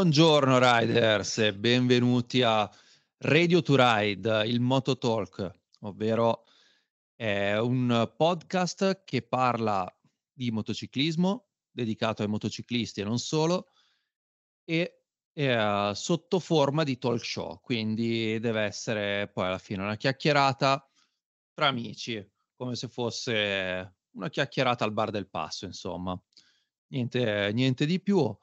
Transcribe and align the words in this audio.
Buongiorno 0.00 0.58
riders 0.58 1.36
e 1.36 1.54
benvenuti 1.54 2.40
a 2.40 2.66
Radio 3.18 3.60
to 3.60 3.74
Ride, 3.76 4.46
il 4.46 4.58
Moto 4.58 4.96
Talk, 4.96 5.52
ovvero 5.80 6.46
è 7.14 7.58
un 7.58 8.10
podcast 8.16 9.04
che 9.04 9.20
parla 9.20 9.86
di 10.32 10.50
motociclismo, 10.52 11.48
dedicato 11.70 12.22
ai 12.22 12.28
motociclisti 12.28 13.02
e 13.02 13.04
non 13.04 13.18
solo, 13.18 13.72
e 14.64 15.02
è 15.34 15.90
sotto 15.92 16.38
forma 16.38 16.82
di 16.82 16.96
talk 16.96 17.22
show, 17.22 17.60
quindi 17.60 18.40
deve 18.40 18.62
essere 18.62 19.28
poi 19.28 19.48
alla 19.48 19.58
fine 19.58 19.82
una 19.82 19.98
chiacchierata 19.98 20.90
tra 21.52 21.66
amici, 21.66 22.26
come 22.56 22.74
se 22.74 22.88
fosse 22.88 23.96
una 24.12 24.30
chiacchierata 24.30 24.82
al 24.82 24.94
bar 24.94 25.10
del 25.10 25.28
passo, 25.28 25.66
insomma. 25.66 26.18
Niente, 26.86 27.52
niente 27.52 27.84
di 27.84 28.00
più. 28.00 28.34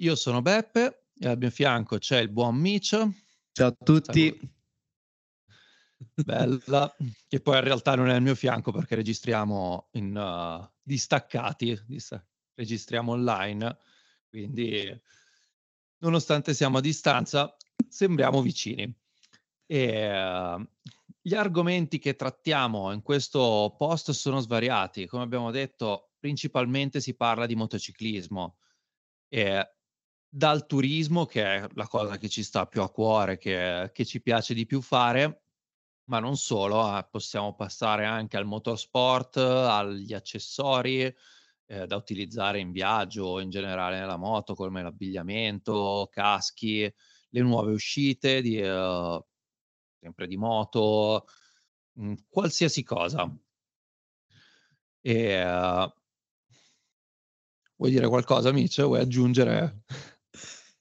Io 0.00 0.14
sono 0.14 0.40
Beppe 0.40 1.08
e 1.18 1.28
al 1.28 1.36
mio 1.36 1.50
fianco 1.50 1.98
c'è 1.98 2.20
il 2.20 2.30
buon 2.30 2.56
Mitch. 2.56 3.06
Ciao 3.52 3.68
a 3.68 3.72
tutti. 3.72 4.34
Bella, 6.14 6.96
che 7.28 7.40
poi 7.40 7.58
in 7.58 7.64
realtà 7.64 7.96
non 7.96 8.08
è 8.08 8.14
al 8.14 8.22
mio 8.22 8.34
fianco 8.34 8.72
perché 8.72 8.94
registriamo 8.94 9.90
in 9.92 10.16
uh, 10.16 10.66
distaccati, 10.80 11.78
dist- 11.84 12.26
registriamo 12.54 13.12
online, 13.12 13.76
quindi 14.30 14.90
nonostante 15.98 16.54
siamo 16.54 16.78
a 16.78 16.80
distanza 16.80 17.54
sembriamo 17.86 18.40
vicini. 18.40 18.90
E, 19.66 20.22
uh, 20.22 20.66
gli 21.20 21.34
argomenti 21.34 21.98
che 21.98 22.16
trattiamo 22.16 22.90
in 22.92 23.02
questo 23.02 23.74
post 23.76 24.12
sono 24.12 24.40
svariati, 24.40 25.06
come 25.06 25.24
abbiamo 25.24 25.50
detto 25.50 26.12
principalmente 26.18 27.02
si 27.02 27.14
parla 27.14 27.44
di 27.44 27.54
motociclismo. 27.54 28.56
E 29.28 29.74
dal 30.32 30.66
turismo, 30.66 31.26
che 31.26 31.44
è 31.44 31.66
la 31.74 31.88
cosa 31.88 32.16
che 32.16 32.28
ci 32.28 32.44
sta 32.44 32.66
più 32.66 32.82
a 32.82 32.90
cuore, 32.90 33.36
che, 33.36 33.90
che 33.92 34.04
ci 34.04 34.22
piace 34.22 34.54
di 34.54 34.64
più 34.64 34.80
fare, 34.80 35.42
ma 36.04 36.20
non 36.20 36.36
solo, 36.36 36.96
eh, 36.96 37.06
possiamo 37.10 37.54
passare 37.54 38.06
anche 38.06 38.36
al 38.36 38.46
motorsport, 38.46 39.36
agli 39.38 40.14
accessori 40.14 41.02
eh, 41.66 41.86
da 41.86 41.96
utilizzare 41.96 42.60
in 42.60 42.70
viaggio 42.72 43.24
o 43.24 43.40
in 43.40 43.50
generale 43.50 43.98
nella 43.98 44.16
moto, 44.16 44.54
come 44.54 44.82
l'abbigliamento, 44.82 46.08
caschi, 46.10 46.92
le 47.30 47.40
nuove 47.40 47.72
uscite, 47.72 48.40
di, 48.42 48.60
uh, 48.60 49.24
sempre 50.00 50.26
di 50.26 50.36
moto, 50.36 51.26
mh, 51.94 52.10
mm, 52.10 52.14
qualsiasi 52.28 52.82
cosa. 52.82 53.32
E, 55.02 55.42
uh, 55.44 55.92
vuoi 57.76 57.90
dire 57.90 58.08
qualcosa, 58.08 58.52
Mitch? 58.52 58.82
Vuoi 58.82 59.00
aggiungere? 59.00 59.84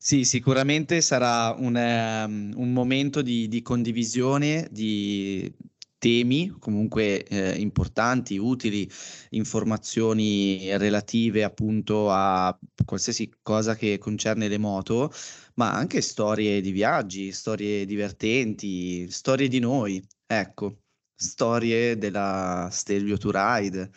Sì, 0.10 0.26
sicuramente 0.26 1.02
sarà 1.02 1.54
un, 1.56 1.76
um, 1.76 2.52
un 2.56 2.74
momento 2.74 3.22
di, 3.22 3.48
di, 3.48 3.62
condivisione 3.62 4.68
di 4.72 5.56
temi 6.00 6.48
comunque 6.58 7.24
eh, 7.26 7.60
importanti, 7.60 8.36
utili, 8.40 8.90
informazioni 9.30 10.76
relative 10.78 11.44
appunto 11.44 12.10
a 12.10 12.58
qualsiasi 12.84 13.32
cosa 13.44 13.76
che 13.76 14.00
concerne 14.00 14.48
le 14.48 14.58
moto, 14.58 15.12
ma 15.58 15.74
anche 15.76 16.02
storie 16.02 16.60
di 16.60 16.72
viaggi, 16.72 17.32
storie 17.32 17.86
divertenti, 17.86 19.08
storie 19.12 19.48
di 19.48 19.60
noi, 19.60 20.04
ecco, 20.26 20.80
storie 21.14 22.00
della 22.00 22.68
Stelvio 22.72 23.16
to 23.18 23.30
Ride, 23.32 23.92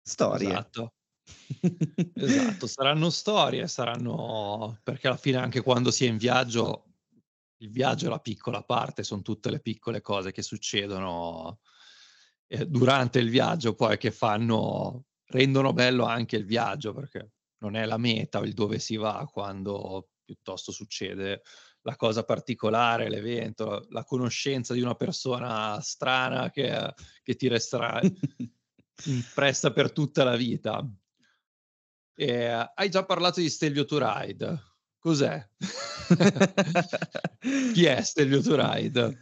storie. 0.00 0.48
Esatto. 0.48 0.95
Esatto, 2.14 2.66
saranno 2.68 3.10
storie, 3.10 3.66
saranno 3.68 4.78
perché 4.82 5.06
alla 5.06 5.16
fine 5.16 5.38
anche 5.38 5.62
quando 5.62 5.90
si 5.90 6.04
è 6.04 6.08
in 6.08 6.16
viaggio, 6.16 6.86
il 7.58 7.70
viaggio 7.70 8.06
è 8.06 8.08
la 8.08 8.20
piccola 8.20 8.62
parte, 8.62 9.02
sono 9.02 9.22
tutte 9.22 9.50
le 9.50 9.60
piccole 9.60 10.00
cose 10.00 10.32
che 10.32 10.42
succedono 10.42 11.60
eh, 12.48 12.66
durante 12.66 13.18
il 13.18 13.30
viaggio 13.30 13.74
poi 13.74 13.98
che 13.98 14.10
fanno, 14.10 15.06
rendono 15.26 15.72
bello 15.72 16.04
anche 16.04 16.36
il 16.36 16.44
viaggio 16.44 16.92
perché 16.92 17.30
non 17.58 17.74
è 17.76 17.84
la 17.86 17.96
meta 17.96 18.38
o 18.38 18.44
il 18.44 18.52
dove 18.52 18.78
si 18.78 18.96
va 18.96 19.28
quando 19.30 20.08
piuttosto 20.24 20.72
succede 20.72 21.42
la 21.82 21.94
cosa 21.94 22.24
particolare, 22.24 23.08
l'evento, 23.08 23.86
la 23.90 24.04
conoscenza 24.04 24.74
di 24.74 24.80
una 24.80 24.96
persona 24.96 25.80
strana 25.80 26.50
che, 26.50 26.92
che 27.22 27.36
ti 27.36 27.46
resterà 27.46 28.00
impressa 29.06 29.72
per 29.72 29.92
tutta 29.92 30.24
la 30.24 30.34
vita. 30.34 30.84
Eh, 32.18 32.70
hai 32.74 32.88
già 32.88 33.04
parlato 33.04 33.40
di 33.40 33.50
Stelvio 33.50 33.84
to 33.84 33.98
Ride. 34.00 34.58
Cos'è? 34.98 35.46
Chi 37.74 37.84
è 37.84 38.00
Stelvio 38.00 38.40
to 38.40 38.56
Ride? 38.56 39.18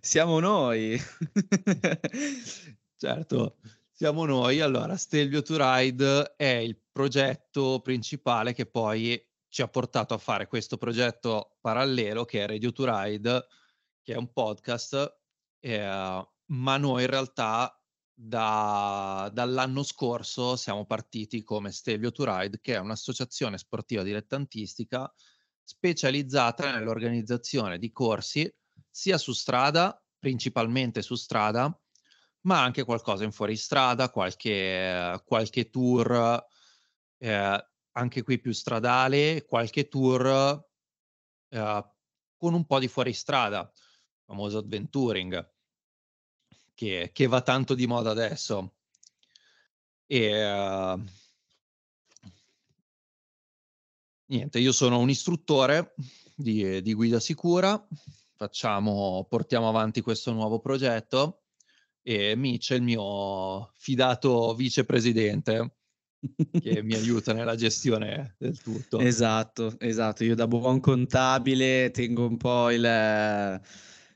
Siamo 0.00 0.40
noi. 0.40 1.00
certo, 2.98 3.58
siamo 3.92 4.24
noi. 4.24 4.60
Allora, 4.60 4.96
Stelvio 4.96 5.42
to 5.42 5.54
Ride 5.56 6.34
è 6.34 6.56
il 6.56 6.76
progetto 6.90 7.78
principale 7.80 8.54
che 8.54 8.66
poi 8.66 9.24
ci 9.48 9.62
ha 9.62 9.68
portato 9.68 10.12
a 10.12 10.18
fare 10.18 10.48
questo 10.48 10.78
progetto 10.78 11.58
parallelo 11.60 12.24
che 12.24 12.42
è 12.42 12.48
Radio 12.48 12.72
to 12.72 12.84
Ride, 12.86 13.46
che 14.02 14.14
è 14.14 14.16
un 14.16 14.32
podcast, 14.32 15.16
eh, 15.60 16.28
ma 16.46 16.76
noi 16.76 17.02
in 17.02 17.08
realtà 17.08 17.79
da, 18.22 19.30
dall'anno 19.32 19.82
scorso 19.82 20.54
siamo 20.54 20.84
partiti 20.84 21.42
come 21.42 21.72
Stelvio 21.72 22.12
to 22.12 22.24
Ride, 22.24 22.60
che 22.60 22.74
è 22.74 22.78
un'associazione 22.78 23.56
sportiva 23.56 24.02
dilettantistica 24.02 25.10
specializzata 25.64 26.70
nell'organizzazione 26.72 27.78
di 27.78 27.90
corsi 27.92 28.52
sia 28.90 29.16
su 29.16 29.32
strada, 29.32 30.04
principalmente 30.18 31.00
su 31.00 31.14
strada, 31.14 31.74
ma 32.42 32.62
anche 32.62 32.84
qualcosa 32.84 33.24
in 33.24 33.32
fuoristrada, 33.32 34.10
qualche, 34.10 35.22
qualche 35.24 35.70
tour, 35.70 36.44
eh, 37.18 37.68
anche 37.92 38.22
qui 38.22 38.38
più 38.38 38.52
stradale, 38.52 39.46
qualche 39.46 39.88
tour 39.88 40.68
eh, 41.48 41.84
con 42.36 42.52
un 42.52 42.66
po' 42.66 42.78
di 42.78 42.88
fuoristrada, 42.88 43.72
famoso 44.26 44.58
adventuring 44.58 45.58
che, 46.80 47.10
che 47.12 47.26
va 47.26 47.42
tanto 47.42 47.74
di 47.74 47.86
moda 47.86 48.08
adesso. 48.08 48.76
E, 50.06 50.50
uh, 50.50 51.04
niente, 54.28 54.58
io 54.58 54.72
sono 54.72 54.98
un 54.98 55.10
istruttore 55.10 55.92
di, 56.34 56.80
di 56.80 56.94
guida 56.94 57.20
sicura, 57.20 57.86
facciamo, 58.34 59.26
portiamo 59.28 59.68
avanti 59.68 60.00
questo 60.00 60.32
nuovo 60.32 60.58
progetto 60.58 61.42
e 62.00 62.34
Mitch 62.34 62.72
è 62.72 62.76
il 62.76 62.82
mio 62.82 63.72
fidato 63.76 64.54
vicepresidente 64.54 65.74
che 66.62 66.82
mi 66.82 66.94
aiuta 66.94 67.34
nella 67.34 67.56
gestione 67.56 68.36
del 68.38 68.58
tutto. 68.58 69.00
Esatto, 69.00 69.78
esatto. 69.78 70.24
Io 70.24 70.34
da 70.34 70.46
buon 70.46 70.80
contabile 70.80 71.90
tengo 71.90 72.26
un 72.26 72.38
po' 72.38 72.70
il 72.70 73.60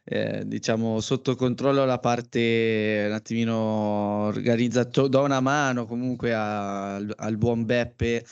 eh, 0.04 0.42
diciamo 0.47 1.00
sotto 1.00 1.34
controllo 1.34 1.84
la 1.87 1.98
parte 1.98 3.04
un 3.06 3.12
attimino 3.12 3.54
organizzato 4.26 5.09
do 5.09 5.22
una 5.22 5.41
mano 5.41 5.87
comunque 5.87 6.34
a, 6.34 6.97
al, 6.97 7.37
buon 7.38 7.65
Beppe 7.65 8.25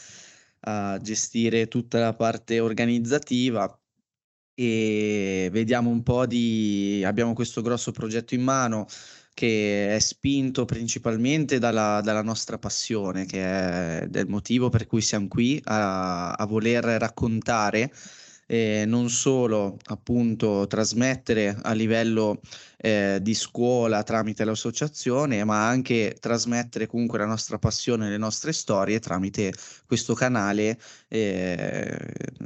a 0.60 0.98
gestire 1.00 1.68
tutta 1.68 1.98
la 1.98 2.14
parte 2.14 2.60
organizzativa 2.60 3.74
e 4.54 5.48
vediamo 5.50 5.88
un 5.90 6.02
po' 6.02 6.26
di 6.26 7.02
abbiamo 7.06 7.32
questo 7.32 7.62
grosso 7.62 7.90
progetto 7.90 8.34
in 8.34 8.42
mano 8.42 8.86
che 9.34 9.94
è 9.96 9.98
spinto 9.98 10.66
principalmente 10.66 11.58
dalla, 11.58 12.00
dalla 12.02 12.22
nostra 12.22 12.58
passione 12.58 13.24
che 13.24 14.02
è 14.02 14.06
del 14.08 14.28
motivo 14.28 14.68
per 14.68 14.86
cui 14.86 15.00
siamo 15.00 15.26
qui 15.28 15.58
a, 15.64 16.32
a 16.32 16.46
voler 16.46 16.84
raccontare 16.84 17.90
eh, 18.46 18.84
non 18.86 19.08
solo 19.08 19.76
appunto 19.86 20.66
trasmettere 20.66 21.56
a 21.62 21.72
livello 21.72 22.40
eh, 22.76 23.18
di 23.22 23.34
scuola 23.34 24.02
tramite 24.02 24.44
l'associazione, 24.44 25.44
ma 25.44 25.68
anche 25.68 26.16
trasmettere 26.18 26.86
comunque 26.86 27.18
la 27.18 27.26
nostra 27.26 27.58
passione, 27.58 28.10
le 28.10 28.18
nostre 28.18 28.52
storie 28.52 28.98
tramite 28.98 29.52
questo 29.86 30.14
canale, 30.14 30.78
eh, 31.08 31.98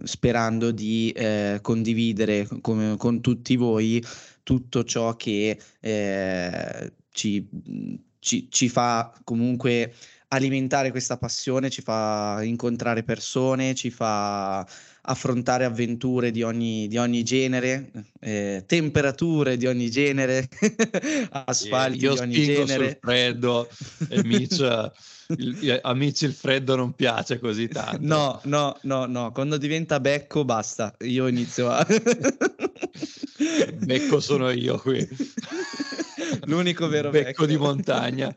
sperando 0.04 0.70
di 0.70 1.10
eh, 1.16 1.58
condividere 1.62 2.46
con, 2.60 2.96
con, 2.98 3.20
tutti 3.20 3.56
voi 3.56 4.04
tutto 4.42 4.84
ciò 4.84 5.16
che 5.16 5.58
eh, 5.80 6.92
ci, 7.10 7.48
ci, 8.20 8.48
ci 8.50 8.68
fa 8.68 9.12
comunque 9.24 9.92
alimentare 10.28 10.90
questa 10.90 11.16
passione, 11.18 11.70
ci 11.70 11.82
fa 11.82 12.42
incontrare 12.42 13.02
persone, 13.02 13.74
ci 13.74 13.90
fa 13.90 14.66
affrontare 15.06 15.64
avventure 15.64 16.30
di 16.30 16.42
ogni, 16.42 16.88
di 16.88 16.96
ogni 16.96 17.22
genere, 17.22 17.90
eh, 18.20 18.64
temperature 18.66 19.56
di 19.56 19.66
ogni 19.66 19.90
genere, 19.90 20.48
asfalti 21.30 21.98
Io 21.98 22.14
di 22.14 22.18
ogni 22.20 22.44
genere. 22.44 22.84
sul 22.88 22.98
freddo 23.00 23.68
e 24.08 24.24
Mitch, 24.24 24.90
il, 25.38 25.80
a 25.82 25.94
Mitch 25.94 26.22
il 26.22 26.32
freddo 26.32 26.76
non 26.76 26.92
piace 26.92 27.38
così 27.38 27.68
tanto. 27.68 27.98
No, 28.00 28.40
no, 28.44 28.76
no, 28.82 29.06
no, 29.06 29.32
quando 29.32 29.56
diventa 29.56 30.00
becco 30.00 30.44
basta, 30.44 30.94
io 31.00 31.26
inizio 31.26 31.70
a... 31.70 31.86
becco 33.84 34.20
sono 34.20 34.50
io 34.50 34.78
qui. 34.78 35.08
L'unico 36.44 36.88
vero 36.88 37.10
becco, 37.10 37.26
becco. 37.26 37.46
di 37.46 37.56
montagna. 37.56 38.34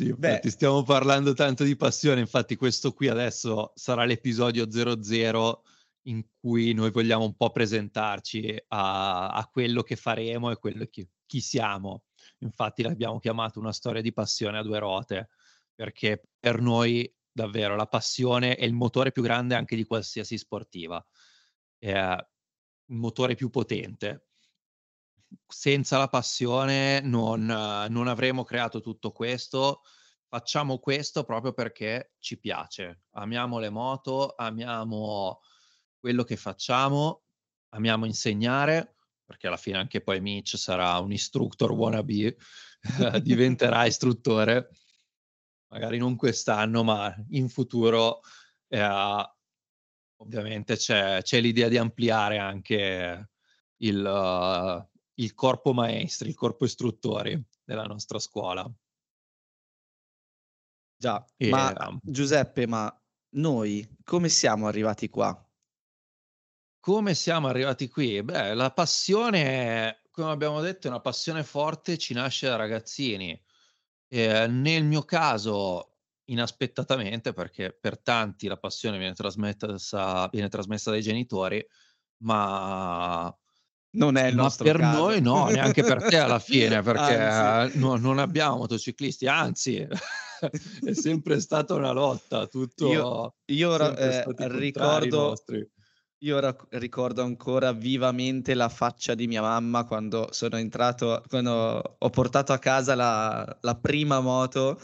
Sì, 0.00 0.08
infatti 0.08 0.50
stiamo 0.50 0.82
parlando 0.82 1.34
tanto 1.34 1.62
di 1.62 1.76
passione, 1.76 2.20
infatti 2.20 2.56
questo 2.56 2.92
qui 2.92 3.08
adesso 3.08 3.72
sarà 3.74 4.04
l'episodio 4.04 4.70
00 4.70 5.62
in 6.04 6.24
cui 6.40 6.72
noi 6.72 6.90
vogliamo 6.90 7.24
un 7.24 7.34
po' 7.34 7.50
presentarci 7.50 8.64
a, 8.68 9.28
a 9.28 9.46
quello 9.48 9.82
che 9.82 9.96
faremo 9.96 10.50
e 10.50 10.56
quello 10.56 10.86
che, 10.90 11.08
chi 11.26 11.40
siamo. 11.40 12.04
Infatti 12.38 12.82
l'abbiamo 12.82 13.18
chiamato 13.18 13.60
una 13.60 13.72
storia 13.72 14.00
di 14.00 14.12
passione 14.12 14.56
a 14.56 14.62
due 14.62 14.78
rote, 14.78 15.28
perché 15.74 16.22
per 16.38 16.62
noi 16.62 17.14
davvero 17.30 17.76
la 17.76 17.86
passione 17.86 18.56
è 18.56 18.64
il 18.64 18.72
motore 18.72 19.12
più 19.12 19.22
grande 19.22 19.54
anche 19.54 19.76
di 19.76 19.84
qualsiasi 19.84 20.38
sportiva, 20.38 21.04
è 21.76 21.92
il 21.92 22.96
motore 22.96 23.34
più 23.34 23.50
potente. 23.50 24.29
Senza 25.46 25.98
la 25.98 26.08
passione 26.08 27.00
non, 27.00 27.44
non 27.44 28.08
avremmo 28.08 28.44
creato 28.44 28.80
tutto 28.80 29.12
questo. 29.12 29.82
Facciamo 30.28 30.78
questo 30.78 31.24
proprio 31.24 31.52
perché 31.52 32.12
ci 32.18 32.38
piace. 32.38 33.02
Amiamo 33.12 33.58
le 33.58 33.70
moto, 33.70 34.34
amiamo 34.36 35.40
quello 35.98 36.24
che 36.24 36.36
facciamo, 36.36 37.24
amiamo 37.70 38.06
insegnare, 38.06 38.96
perché 39.24 39.46
alla 39.46 39.56
fine 39.56 39.78
anche 39.78 40.00
poi 40.00 40.20
Mitch 40.20 40.56
sarà 40.56 40.98
un 40.98 41.12
instructor 41.12 41.70
wannabe, 41.72 42.36
diventerà 43.22 43.86
istruttore, 43.86 44.70
magari 45.68 45.98
non 45.98 46.16
quest'anno, 46.16 46.82
ma 46.82 47.14
in 47.30 47.48
futuro 47.48 48.20
eh, 48.68 49.28
ovviamente 50.16 50.76
c'è, 50.76 51.22
c'è, 51.22 51.40
l'idea 51.40 51.68
di 51.68 51.76
ampliare 51.76 52.38
anche 52.38 53.30
il, 53.76 54.04
uh, 54.04 54.89
il 55.20 55.34
corpo 55.34 55.72
maestri, 55.72 56.28
il 56.28 56.34
corpo 56.34 56.64
istruttori 56.64 57.40
della 57.64 57.84
nostra 57.84 58.18
scuola. 58.18 58.68
Già, 60.96 61.24
e, 61.36 61.48
ma 61.48 61.74
um, 61.88 61.98
Giuseppe, 62.02 62.66
ma 62.66 62.94
noi 63.36 63.96
come 64.04 64.28
siamo 64.28 64.66
arrivati 64.66 65.08
qua? 65.08 65.34
Come 66.80 67.14
siamo 67.14 67.48
arrivati 67.48 67.88
qui? 67.88 68.22
Beh, 68.22 68.54
la 68.54 68.72
passione, 68.72 70.02
come 70.10 70.30
abbiamo 70.30 70.60
detto, 70.60 70.86
è 70.86 70.90
una 70.90 71.00
passione 71.00 71.44
forte, 71.44 71.98
ci 71.98 72.14
nasce 72.14 72.48
da 72.48 72.56
ragazzini. 72.56 73.38
Eh, 74.08 74.46
nel 74.46 74.84
mio 74.84 75.02
caso, 75.02 75.98
inaspettatamente, 76.24 77.32
perché 77.32 77.72
per 77.72 78.00
tanti 78.00 78.46
la 78.46 78.58
passione 78.58 78.98
viene 78.98 79.14
trasmessa, 79.14 80.26
viene 80.28 80.48
trasmessa 80.48 80.90
dai 80.90 81.02
genitori, 81.02 81.64
ma 82.22 83.34
non 83.92 84.16
è 84.16 84.26
il 84.26 84.36
ma 84.36 84.42
nostro 84.42 84.64
per 84.64 84.78
caso. 84.78 84.98
noi 84.98 85.20
no, 85.20 85.46
neanche 85.46 85.82
per 85.82 86.04
te 86.04 86.18
alla 86.18 86.38
fine, 86.38 86.80
perché 86.82 87.76
no, 87.78 87.96
non 87.96 88.18
abbiamo 88.18 88.58
motociclisti, 88.58 89.26
anzi 89.26 89.76
è 90.84 90.92
sempre 90.92 91.40
stata 91.40 91.74
una 91.74 91.92
lotta, 91.92 92.46
tutto 92.46 92.86
io, 92.86 93.34
io 93.46 93.70
ora, 93.70 93.96
eh, 93.96 94.24
ricordo 94.48 95.34
io 96.22 96.36
ora 96.36 96.54
ricordo 96.70 97.22
ancora 97.22 97.72
vivamente 97.72 98.52
la 98.52 98.68
faccia 98.68 99.14
di 99.14 99.26
mia 99.26 99.40
mamma 99.40 99.84
quando 99.84 100.28
sono 100.32 100.58
entrato, 100.58 101.22
quando 101.28 101.96
ho 101.98 102.10
portato 102.10 102.52
a 102.52 102.58
casa 102.58 102.94
la, 102.94 103.58
la 103.60 103.74
prima 103.76 104.20
moto 104.20 104.78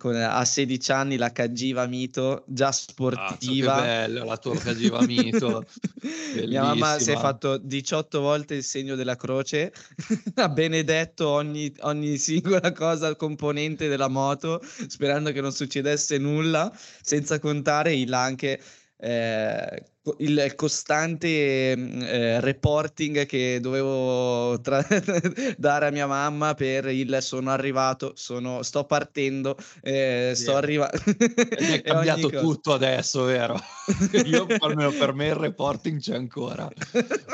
con, 0.00 0.16
a 0.16 0.42
16 0.46 0.92
anni, 0.92 1.16
la 1.18 1.30
Cagiva 1.30 1.84
Mito, 1.84 2.44
già 2.46 2.72
sportiva. 2.72 3.74
Ah, 3.74 3.80
che 3.80 3.86
bello, 3.86 4.24
la 4.24 4.38
tua 4.38 4.56
Cagiva 4.56 5.02
Mito. 5.02 5.66
mia 6.46 6.62
mamma 6.62 6.98
si 6.98 7.10
è 7.10 7.16
fatto 7.16 7.58
18 7.58 8.18
volte 8.18 8.54
il 8.54 8.64
segno 8.64 8.94
della 8.94 9.16
croce, 9.16 9.74
ha 10.36 10.48
benedetto 10.48 11.28
ogni, 11.28 11.70
ogni 11.80 12.16
singola 12.16 12.72
cosa, 12.72 13.14
componente 13.14 13.88
della 13.88 14.08
moto, 14.08 14.62
sperando 14.88 15.32
che 15.32 15.42
non 15.42 15.52
succedesse 15.52 16.16
nulla, 16.16 16.72
senza 17.02 17.38
contare 17.38 17.94
il 17.94 18.14
anche 18.14 18.58
eh, 19.02 19.82
il 20.18 20.52
costante 20.56 21.26
eh, 21.26 22.40
reporting 22.40 23.24
che 23.24 23.58
dovevo 23.60 24.60
tra- 24.60 24.84
dare 25.56 25.86
a 25.86 25.90
mia 25.90 26.06
mamma 26.06 26.54
per 26.54 26.86
il 26.88 27.18
sono 27.20 27.50
arrivato, 27.50 28.12
sono, 28.14 28.62
sto 28.62 28.84
partendo, 28.84 29.56
eh, 29.80 30.32
sto 30.34 30.54
arrivando. 30.54 30.96
è 31.56 31.80
cambiato 31.82 32.28
tutto 32.28 32.74
adesso, 32.74 33.24
vero? 33.24 33.58
Io 34.26 34.46
almeno 34.58 34.90
per 34.90 35.14
me 35.14 35.28
il 35.28 35.34
reporting 35.34 35.98
c'è 35.98 36.14
ancora. 36.14 36.68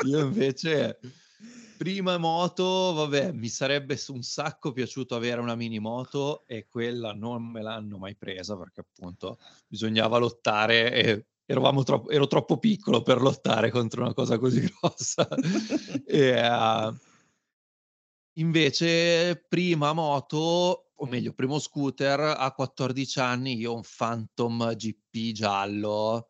Io 0.05 0.19
invece 0.19 0.99
prima 1.77 2.17
moto, 2.17 2.93
vabbè, 2.93 3.33
mi 3.33 3.49
sarebbe 3.49 3.99
un 4.07 4.23
sacco 4.23 4.71
piaciuto 4.71 5.15
avere 5.15 5.41
una 5.41 5.55
mini 5.55 5.79
moto 5.79 6.43
e 6.47 6.67
quella 6.69 7.13
non 7.13 7.43
me 7.43 7.61
l'hanno 7.61 7.97
mai 7.97 8.15
presa 8.15 8.57
perché 8.57 8.79
appunto 8.81 9.37
bisognava 9.67 10.17
lottare 10.17 10.91
e 10.91 11.25
troppo, 11.83 12.09
ero 12.09 12.27
troppo 12.27 12.57
piccolo 12.57 13.01
per 13.01 13.21
lottare 13.21 13.71
contro 13.71 14.03
una 14.03 14.13
cosa 14.13 14.37
così 14.37 14.61
grossa. 14.79 15.27
e, 16.05 16.47
uh, 16.47 16.95
invece, 18.33 19.45
prima 19.47 19.93
moto, 19.93 20.91
o 20.93 21.05
meglio, 21.05 21.33
primo 21.33 21.59
scooter, 21.59 22.19
a 22.37 22.51
14 22.51 23.19
anni 23.19 23.55
io 23.57 23.71
ho 23.71 23.75
un 23.75 23.81
Phantom 23.97 24.75
GP 24.75 25.31
giallo. 25.31 26.29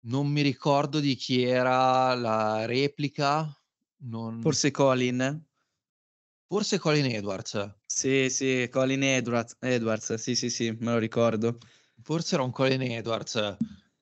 Non 0.00 0.28
mi 0.28 0.42
ricordo 0.42 1.00
di 1.00 1.14
chi 1.14 1.42
era 1.42 2.14
la 2.14 2.64
replica. 2.64 3.46
Non... 4.00 4.40
Forse 4.40 4.70
Colin. 4.70 5.44
Forse 6.46 6.78
Colin 6.78 7.04
Edwards. 7.06 7.76
Sì, 7.84 8.30
sì, 8.30 8.68
Colin 8.70 9.02
Edwards, 9.02 9.56
Edwards, 9.60 10.14
sì, 10.14 10.34
sì, 10.34 10.48
sì, 10.48 10.70
me 10.80 10.92
lo 10.92 10.98
ricordo. 10.98 11.58
Forse 12.00 12.34
era 12.36 12.44
un 12.44 12.52
Colin 12.52 12.80
Edwards 12.80 13.56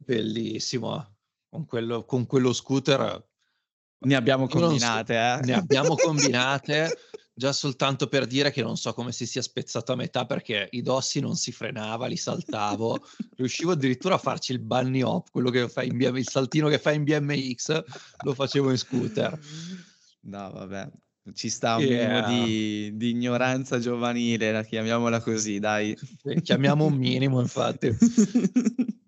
bellissimo 0.06 1.17
con 1.48 1.67
quello, 1.67 2.05
con 2.05 2.27
quello 2.27 2.53
scooter 2.53 3.29
ne 3.98 4.15
abbiamo 4.15 4.46
combinate 4.46 5.15
so, 5.15 5.43
eh? 5.43 5.46
ne 5.46 5.55
abbiamo 5.55 5.96
combinate 5.96 6.96
già 7.34 7.53
soltanto 7.53 8.06
per 8.06 8.27
dire 8.27 8.51
che 8.51 8.63
non 8.63 8.77
so 8.77 8.94
come 8.94 9.13
si 9.13 9.27
sia 9.27 9.43
spezzato 9.43 9.93
a 9.93 9.96
metà 9.96 10.25
perché 10.27 10.69
i 10.70 10.82
dossi 10.82 11.20
non 11.20 11.34
si 11.36 11.51
frenava 11.51 12.06
li 12.06 12.17
saltavo 12.17 13.05
riuscivo 13.36 13.72
addirittura 13.72 14.15
a 14.15 14.19
farci 14.19 14.53
il 14.53 14.60
bunny 14.60 15.03
hop 15.03 15.31
quello 15.31 15.51
che 15.51 15.69
fai 15.69 15.89
in 15.89 15.96
BM, 15.96 16.17
il 16.17 16.29
saltino 16.29 16.69
che 16.69 16.79
fai 16.79 16.96
in 16.96 17.05
BMX 17.05 17.82
lo 18.22 18.32
facevo 18.32 18.70
in 18.70 18.79
scooter 18.79 19.39
no 20.20 20.51
vabbè 20.53 20.91
ci 21.34 21.48
sta 21.48 21.77
un 21.77 21.82
yeah. 21.82 22.27
minimo 22.27 22.46
di, 22.46 22.96
di, 22.96 23.10
ignoranza 23.10 23.81
giovanile, 23.81 24.53
la 24.53 24.63
chiamiamola 24.63 25.20
così, 25.20 25.58
dai. 25.58 25.98
Chiamiamo 26.41 26.84
un 26.84 26.94
minimo, 26.94 27.41
infatti 27.41 27.91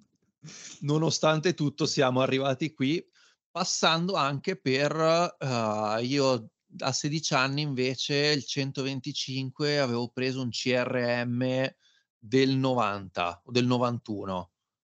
nonostante 0.81 1.55
tutto 1.55 1.87
siamo 1.87 2.21
arrivati 2.21 2.73
qui 2.73 3.05
passando 3.51 4.15
anche 4.15 4.57
per 4.61 5.37
uh, 5.39 6.03
io 6.03 6.51
a 6.81 6.93
16 6.93 7.35
anni 7.35 7.63
invece 7.63 8.15
il 8.15 8.45
125 8.45 9.79
avevo 9.79 10.09
preso 10.09 10.43
un 10.43 10.51
CRM 10.51 11.75
del 12.19 12.57
90 12.57 13.43
o 13.45 13.51
del 13.51 13.67
91 13.67 14.51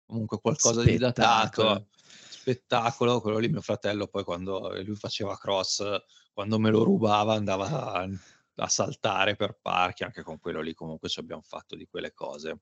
comunque 0.05 0.39
qualcosa 0.39 0.81
Spettacolo. 0.81 0.91
di 0.91 0.97
datato 0.97 1.87
spettacolo 2.29 3.21
quello 3.21 3.39
lì 3.39 3.47
mio 3.47 3.61
fratello 3.61 4.07
poi 4.07 4.23
quando 4.23 4.81
lui 4.83 4.95
faceva 4.95 5.37
cross 5.37 5.83
quando 6.31 6.59
me 6.59 6.69
lo 6.69 6.83
rubava 6.83 7.33
andava 7.33 7.93
a, 7.93 8.07
a 8.55 8.67
saltare 8.67 9.35
per 9.35 9.57
parchi 9.61 10.03
anche 10.03 10.21
con 10.21 10.39
quello 10.39 10.61
lì 10.61 10.73
comunque 10.73 11.09
ci 11.09 11.19
abbiamo 11.19 11.43
fatto 11.43 11.75
di 11.75 11.87
quelle 11.87 12.13
cose 12.13 12.61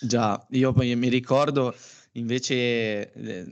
Già, 0.00 0.44
io 0.50 0.72
poi 0.72 0.94
mi 0.96 1.08
ricordo 1.08 1.74
invece 2.16 3.12
eh, 3.12 3.46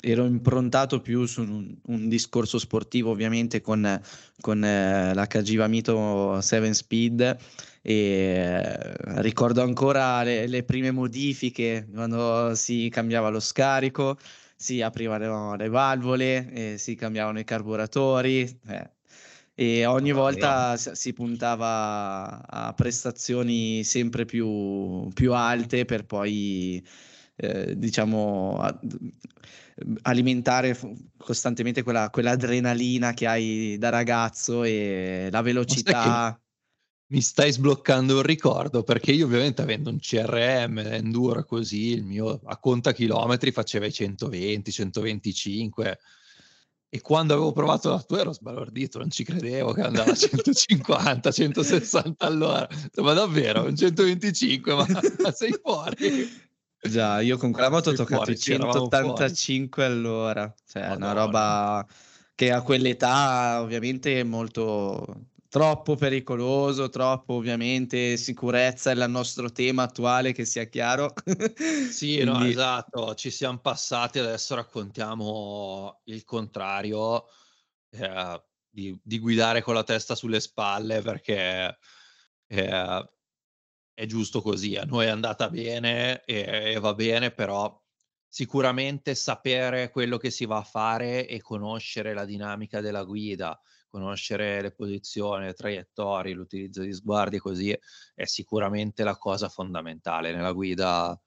ero 0.00 0.24
improntato 0.24 1.00
più 1.00 1.26
su 1.26 1.42
un, 1.42 1.76
un, 1.86 2.08
discorso 2.08 2.58
sportivo 2.58 3.10
ovviamente 3.10 3.60
con, 3.60 4.00
con 4.40 4.64
eh, 4.64 5.24
Cagiva 5.28 5.66
Mito 5.66 6.40
7 6.40 6.74
Speed 6.74 7.36
e 7.82 7.92
eh, 7.92 9.20
ricordo 9.20 9.62
ancora 9.62 10.22
le, 10.22 10.46
le, 10.46 10.64
prime 10.64 10.90
modifiche 10.90 11.86
quando 11.92 12.54
si 12.54 12.88
cambiava 12.90 13.28
lo 13.28 13.40
scarico, 13.40 14.18
si 14.56 14.82
aprivano 14.82 15.54
le 15.54 15.68
valvole, 15.68 16.78
si 16.78 16.94
cambiavano 16.96 17.38
i 17.38 17.44
carburatori, 17.44 18.40
eh, 18.68 18.90
e 19.58 19.86
ogni 19.86 20.12
volta 20.12 20.76
si 20.76 21.14
puntava 21.14 22.46
a 22.46 22.74
prestazioni 22.74 23.84
sempre 23.84 24.26
più, 24.26 25.08
più 25.14 25.32
alte 25.32 25.86
per 25.86 26.04
poi 26.04 26.86
eh, 27.36 27.74
diciamo 27.74 28.60
alimentare 30.02 30.78
costantemente 31.16 31.82
quella, 31.82 32.10
quell'adrenalina 32.10 33.14
che 33.14 33.26
hai 33.26 33.76
da 33.78 33.88
ragazzo 33.88 34.62
e 34.62 35.28
la 35.30 35.40
velocità. 35.40 36.38
mi 37.12 37.22
stai 37.22 37.50
sbloccando 37.50 38.16
un 38.16 38.22
ricordo 38.22 38.82
perché 38.82 39.12
io 39.12 39.24
ovviamente 39.24 39.62
avendo 39.62 39.88
un 39.88 39.98
CRM 39.98 40.78
enduro 40.80 41.44
così 41.44 41.92
il 41.92 42.04
mio 42.04 42.42
a 42.44 42.58
conta 42.58 42.92
chilometri 42.92 43.52
faceva 43.52 43.86
i 43.86 43.92
120 43.92 44.70
125 44.70 45.98
e 46.88 47.00
quando 47.00 47.34
avevo 47.34 47.52
provato 47.52 47.90
la 47.90 48.00
tua 48.00 48.20
ero 48.20 48.32
sbalordito, 48.32 48.98
non 48.98 49.10
ci 49.10 49.24
credevo 49.24 49.72
che 49.72 49.82
andava 49.82 50.12
a 50.12 50.14
150, 50.14 51.30
160 51.30 52.26
all'ora. 52.26 52.68
Ma 52.96 53.12
davvero, 53.12 53.64
un 53.64 53.76
125, 53.76 54.74
ma, 54.74 54.86
ma 55.22 55.32
sei 55.32 55.52
fuori? 55.60 56.44
Già, 56.80 57.20
io 57.20 57.36
con 57.36 57.50
quella 57.52 57.70
moto 57.70 57.90
ho 57.90 57.94
toccato 57.94 58.30
i 58.30 58.38
185 58.38 59.84
all'ora, 59.84 60.54
cioè 60.66 60.82
Madonna. 60.82 61.10
una 61.10 61.12
roba 61.12 61.86
che 62.34 62.52
a 62.52 62.62
quell'età 62.62 63.60
ovviamente 63.60 64.20
è 64.20 64.22
molto 64.22 65.32
troppo 65.48 65.94
pericoloso, 65.94 66.88
troppo 66.88 67.34
ovviamente 67.34 68.16
sicurezza 68.16 68.90
è 68.90 68.94
il 68.94 69.04
nostro 69.08 69.50
tema 69.50 69.84
attuale, 69.84 70.32
che 70.32 70.44
sia 70.44 70.64
chiaro. 70.64 71.12
sì, 71.90 72.16
Quindi... 72.16 72.24
no, 72.24 72.44
esatto, 72.44 73.14
ci 73.14 73.30
siamo 73.30 73.58
passati, 73.58 74.18
adesso 74.18 74.54
raccontiamo 74.54 76.00
il 76.04 76.24
contrario, 76.24 77.26
eh, 77.90 78.42
di, 78.68 78.98
di, 79.02 79.18
guidare 79.18 79.62
con 79.62 79.74
la 79.74 79.84
testa 79.84 80.14
sulle 80.14 80.40
spalle 80.40 81.00
perché 81.00 81.78
eh, 82.46 83.10
è 83.94 84.06
giusto 84.06 84.42
così, 84.42 84.76
a 84.76 84.84
noi 84.84 85.06
è 85.06 85.08
andata 85.08 85.48
bene 85.48 86.22
e, 86.24 86.72
e 86.74 86.78
va 86.78 86.92
bene, 86.94 87.30
però 87.30 87.82
sicuramente 88.28 89.14
sapere 89.14 89.90
quello 89.90 90.18
che 90.18 90.30
si 90.30 90.44
va 90.44 90.58
a 90.58 90.62
fare 90.62 91.26
e 91.26 91.40
conoscere 91.40 92.12
la 92.12 92.26
dinamica 92.26 92.80
della 92.82 93.04
guida 93.04 93.58
conoscere 93.96 94.60
le 94.60 94.72
posizioni, 94.72 95.46
le 95.46 95.54
traiettorie, 95.54 96.34
l'utilizzo 96.34 96.82
di 96.82 96.92
sguardi 96.92 97.38
così 97.38 97.76
è 98.14 98.24
sicuramente 98.26 99.04
la 99.04 99.16
cosa 99.16 99.48
fondamentale 99.48 100.34
nella 100.34 100.52
guida, 100.52 101.18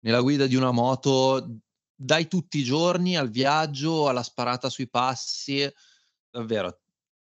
nella 0.00 0.20
guida 0.20 0.46
di 0.46 0.54
una 0.54 0.70
moto 0.70 1.58
dai 1.92 2.28
tutti 2.28 2.58
i 2.58 2.62
giorni 2.62 3.16
al 3.16 3.30
viaggio, 3.30 4.08
alla 4.08 4.22
sparata 4.22 4.68
sui 4.68 4.88
passi, 4.88 5.68
davvero 6.30 6.80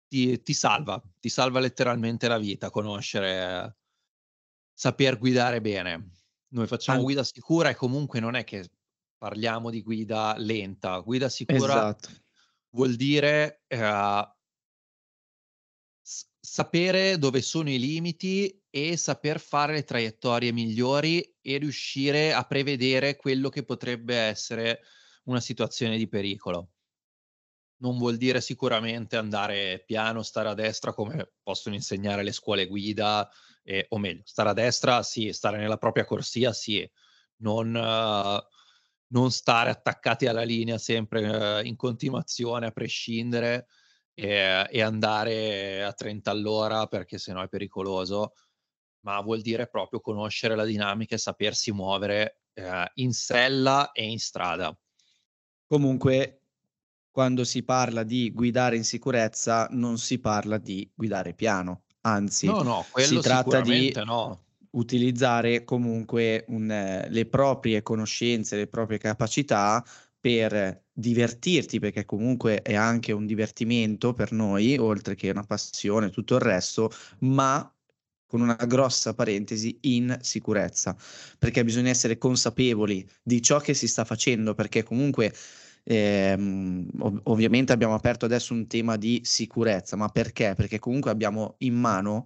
ti, 0.07 0.41
ti 0.41 0.53
salva, 0.53 1.01
ti 1.19 1.27
salva 1.27 1.59
letteralmente 1.59 2.29
la 2.29 2.37
vita 2.37 2.69
conoscere, 2.69 3.77
saper 4.73 5.17
guidare 5.17 5.59
bene. 5.59 6.11
Noi 6.51 6.67
facciamo 6.67 6.99
An- 6.99 7.03
guida 7.03 7.23
sicura 7.23 7.69
e 7.69 7.75
comunque 7.75 8.19
non 8.21 8.35
è 8.35 8.45
che 8.45 8.69
parliamo 9.17 9.69
di 9.69 9.83
guida 9.83 10.35
lenta, 10.37 10.99
guida 10.99 11.27
sicura 11.27 11.89
esatto. 11.89 12.09
vuol 12.69 12.95
dire 12.95 13.63
eh, 13.67 14.37
sapere 16.39 17.17
dove 17.17 17.41
sono 17.41 17.69
i 17.69 17.77
limiti 17.77 18.63
e 18.69 18.95
saper 18.97 19.39
fare 19.39 19.73
le 19.73 19.83
traiettorie 19.83 20.51
migliori 20.51 21.21
e 21.41 21.57
riuscire 21.57 22.33
a 22.33 22.43
prevedere 22.43 23.15
quello 23.15 23.49
che 23.49 23.63
potrebbe 23.63 24.15
essere 24.15 24.81
una 25.25 25.39
situazione 25.41 25.97
di 25.97 26.07
pericolo. 26.07 26.71
Non 27.81 27.97
vuol 27.97 28.17
dire 28.17 28.41
sicuramente 28.41 29.15
andare 29.15 29.83
piano, 29.85 30.21
stare 30.21 30.49
a 30.49 30.53
destra 30.53 30.93
come 30.93 31.31
possono 31.41 31.75
insegnare 31.75 32.23
le 32.23 32.31
scuole 32.31 32.67
guida, 32.67 33.29
eh, 33.63 33.85
o 33.89 33.97
meglio, 33.97 34.21
stare 34.25 34.49
a 34.49 34.53
destra 34.53 35.01
sì, 35.03 35.31
stare 35.31 35.57
nella 35.57 35.77
propria 35.77 36.05
corsia 36.05 36.51
sì, 36.51 36.89
non, 37.37 37.73
uh, 37.73 38.41
non 39.07 39.31
stare 39.31 39.69
attaccati 39.69 40.25
alla 40.25 40.43
linea 40.43 40.77
sempre 40.77 41.59
uh, 41.61 41.65
in 41.65 41.75
continuazione 41.75 42.65
a 42.65 42.71
prescindere 42.71 43.67
e, 44.13 44.67
e 44.69 44.81
andare 44.81 45.83
a 45.83 45.93
30 45.93 46.31
all'ora 46.31 46.87
perché 46.87 47.17
sennò 47.17 47.41
è 47.41 47.47
pericoloso, 47.47 48.33
ma 49.01 49.19
vuol 49.21 49.41
dire 49.41 49.67
proprio 49.67 50.01
conoscere 50.01 50.55
la 50.55 50.65
dinamica 50.65 51.15
e 51.15 51.19
sapersi 51.19 51.71
muovere 51.71 52.41
eh, 52.53 52.91
in 52.95 53.13
sella 53.13 53.91
e 53.91 54.05
in 54.05 54.19
strada. 54.19 54.77
Comunque, 55.67 56.41
quando 57.11 57.43
si 57.43 57.63
parla 57.63 58.03
di 58.03 58.31
guidare 58.31 58.75
in 58.75 58.83
sicurezza, 58.83 59.67
non 59.71 59.97
si 59.97 60.19
parla 60.19 60.57
di 60.57 60.89
guidare 60.93 61.33
piano, 61.33 61.83
anzi, 62.01 62.47
no, 62.47 62.61
no, 62.61 62.85
si 62.95 63.19
tratta 63.19 63.61
di 63.61 63.93
no. 64.03 64.45
utilizzare 64.71 65.63
comunque 65.63 66.45
un, 66.47 66.69
eh, 66.71 67.07
le 67.09 67.25
proprie 67.25 67.81
conoscenze, 67.81 68.55
le 68.55 68.67
proprie 68.67 68.97
capacità 68.97 69.83
per 70.19 70.83
divertirti, 70.91 71.79
perché 71.79 72.05
comunque 72.05 72.61
è 72.61 72.75
anche 72.75 73.11
un 73.11 73.25
divertimento 73.25 74.13
per 74.13 74.31
noi, 74.31 74.77
oltre 74.77 75.15
che 75.15 75.29
una 75.29 75.43
passione, 75.43 76.09
tutto 76.09 76.35
il 76.35 76.41
resto, 76.41 76.91
ma 77.19 77.73
con 78.25 78.41
una 78.41 78.55
grossa 78.67 79.13
parentesi 79.15 79.77
in 79.81 80.15
sicurezza, 80.21 80.95
perché 81.39 81.63
bisogna 81.63 81.89
essere 81.89 82.17
consapevoli 82.17 83.07
di 83.23 83.41
ciò 83.41 83.59
che 83.59 83.73
si 83.73 83.87
sta 83.87 84.05
facendo, 84.05 84.53
perché 84.53 84.83
comunque 84.83 85.33
ehm, 85.83 86.87
ov- 86.99 87.21
ovviamente 87.23 87.73
abbiamo 87.73 87.95
aperto 87.95 88.25
adesso 88.25 88.53
un 88.53 88.67
tema 88.67 88.97
di 88.97 89.21
sicurezza, 89.23 89.95
ma 89.95 90.09
perché? 90.09 90.53
Perché 90.55 90.77
comunque 90.79 91.09
abbiamo 91.11 91.55
in 91.59 91.73
mano, 91.75 92.25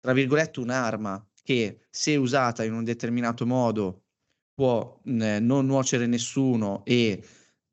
tra 0.00 0.12
virgolette, 0.12 0.60
un'arma 0.60 1.24
che 1.42 1.86
se 1.90 2.16
usata 2.16 2.64
in 2.64 2.72
un 2.72 2.84
determinato 2.84 3.46
modo 3.46 4.03
può 4.54 5.00
eh, 5.04 5.40
non 5.40 5.66
nuocere 5.66 6.06
nessuno 6.06 6.84
e 6.84 7.22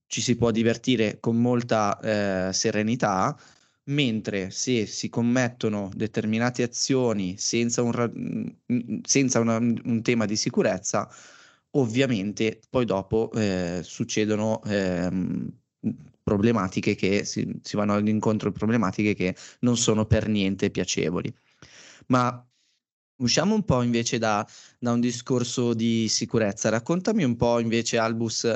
ci 0.08 0.22
si 0.22 0.36
può 0.36 0.52
divertire 0.52 1.20
con 1.20 1.40
molta 1.40 2.00
eh, 2.50 2.54
serenità, 2.54 3.38
mentre 3.86 4.52
se 4.52 4.86
si 4.86 5.10
commettono 5.10 5.90
determinate 5.96 6.64
azioni 6.64 7.38
senza 7.38 7.82
un, 7.82 8.54
senza 9.04 9.40
una, 9.40 9.58
un 9.58 10.02
tema 10.02 10.26
di 10.26 10.36
sicurezza, 10.36 11.10
ovviamente 11.72 12.60
poi 12.70 12.86
dopo 12.86 13.32
eh, 13.34 13.80
succedono 13.84 14.62
eh, 14.64 15.10
problematiche 16.24 16.96
che 16.96 17.24
si, 17.26 17.60
si 17.62 17.76
vanno 17.76 17.98
incontro 18.00 18.52
problematiche 18.52 19.14
che 19.14 19.36
non 19.60 19.78
sono 19.78 20.06
per 20.06 20.28
niente 20.28 20.70
piacevoli. 20.70 21.34
Ma 22.08 22.46
Usciamo 23.22 23.54
un 23.54 23.64
po' 23.64 23.84
invece 23.84 24.18
da, 24.18 24.46
da, 24.80 24.92
un 24.92 25.00
discorso 25.00 25.74
di 25.74 26.08
sicurezza. 26.10 26.70
Raccontami 26.70 27.24
un 27.24 27.36
po' 27.36 27.60
invece, 27.60 27.98
Albus, 27.98 28.52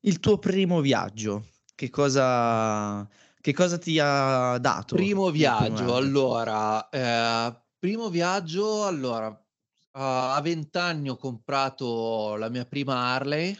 il 0.00 0.20
tuo 0.20 0.38
primo 0.38 0.80
viaggio. 0.80 1.46
Che 1.74 1.88
cosa, 1.88 3.08
che 3.40 3.52
cosa 3.54 3.78
ti 3.78 3.98
ha 3.98 4.58
dato? 4.58 4.96
Primo 4.96 5.30
viaggio, 5.30 5.94
allora, 5.94 6.88
eh, 6.90 7.58
primo 7.78 8.10
viaggio, 8.10 8.84
allora, 8.84 9.28
uh, 9.28 9.38
a 9.92 10.40
vent'anni 10.42 11.08
ho 11.08 11.16
comprato 11.16 12.36
la 12.36 12.50
mia 12.50 12.66
prima 12.66 13.14
Harley 13.14 13.58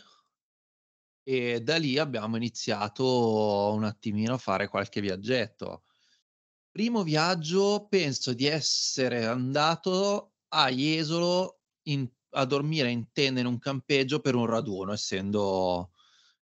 e 1.22 1.60
da 1.60 1.76
lì 1.76 1.98
abbiamo 1.98 2.36
iniziato 2.36 3.72
un 3.74 3.84
attimino 3.84 4.34
a 4.34 4.38
fare 4.38 4.68
qualche 4.68 5.00
viaggetto. 5.00 5.82
Primo 6.76 7.02
viaggio 7.02 7.86
penso 7.88 8.34
di 8.34 8.44
essere 8.44 9.24
andato 9.24 10.34
a 10.48 10.68
Jesolo 10.68 11.60
in 11.84 12.06
a 12.32 12.44
dormire 12.44 12.90
in 12.90 13.10
tenda 13.12 13.40
in 13.40 13.46
un 13.46 13.58
campeggio 13.58 14.20
per 14.20 14.34
un 14.34 14.44
raduno, 14.44 14.92
essendo 14.92 15.92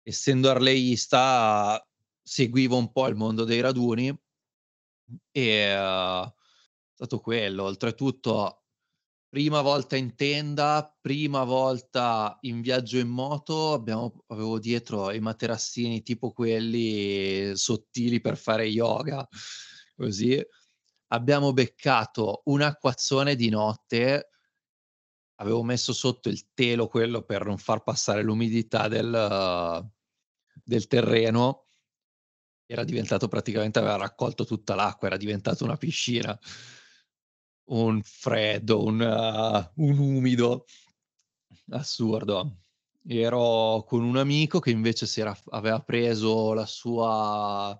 essendo 0.01 0.49
arleista 0.49 1.79
seguivo 2.19 2.75
un 2.75 2.91
po' 2.91 3.05
il 3.09 3.15
mondo 3.15 3.43
dei 3.43 3.61
raduni 3.61 4.07
e 5.29 5.77
uh, 5.77 6.25
è 6.25 6.33
stato 6.95 7.19
quello. 7.19 7.65
Oltretutto 7.65 8.63
prima 9.29 9.61
volta 9.61 9.97
in 9.97 10.15
tenda, 10.15 10.97
prima 10.99 11.43
volta 11.43 12.39
in 12.41 12.61
viaggio 12.61 12.97
in 12.97 13.09
moto, 13.09 13.73
abbiamo 13.73 14.23
avevo 14.29 14.57
dietro 14.57 15.11
i 15.11 15.19
materassini 15.19 16.01
tipo 16.01 16.31
quelli 16.31 17.55
sottili 17.55 18.19
per 18.19 18.35
fare 18.35 18.65
yoga 18.65 19.27
così. 19.95 20.41
Abbiamo 21.07 21.53
beccato 21.53 22.41
un 22.45 22.61
acquazzone 22.61 23.35
di 23.35 23.49
notte, 23.49 24.29
avevo 25.35 25.63
messo 25.63 25.93
sotto 25.93 26.29
il 26.29 26.53
telo 26.53 26.87
quello 26.87 27.23
per 27.23 27.45
non 27.45 27.57
far 27.57 27.83
passare 27.83 28.23
l'umidità 28.23 28.87
del, 28.87 29.91
del 30.63 30.87
terreno, 30.87 31.67
era 32.65 32.83
diventato 32.83 33.27
praticamente, 33.27 33.79
aveva 33.79 33.97
raccolto 33.97 34.45
tutta 34.45 34.75
l'acqua, 34.75 35.07
era 35.07 35.17
diventato 35.17 35.63
una 35.63 35.77
piscina, 35.77 36.37
un 37.65 38.01
freddo, 38.01 38.83
un, 38.83 38.99
uh, 38.99 39.83
un 39.83 39.97
umido, 39.97 40.65
assurdo. 41.69 42.57
Ero 43.05 43.83
con 43.85 44.03
un 44.03 44.17
amico 44.17 44.59
che 44.59 44.71
invece 44.71 45.07
era, 45.19 45.37
aveva 45.49 45.81
preso 45.81 46.53
la 46.53 46.65
sua 46.65 47.77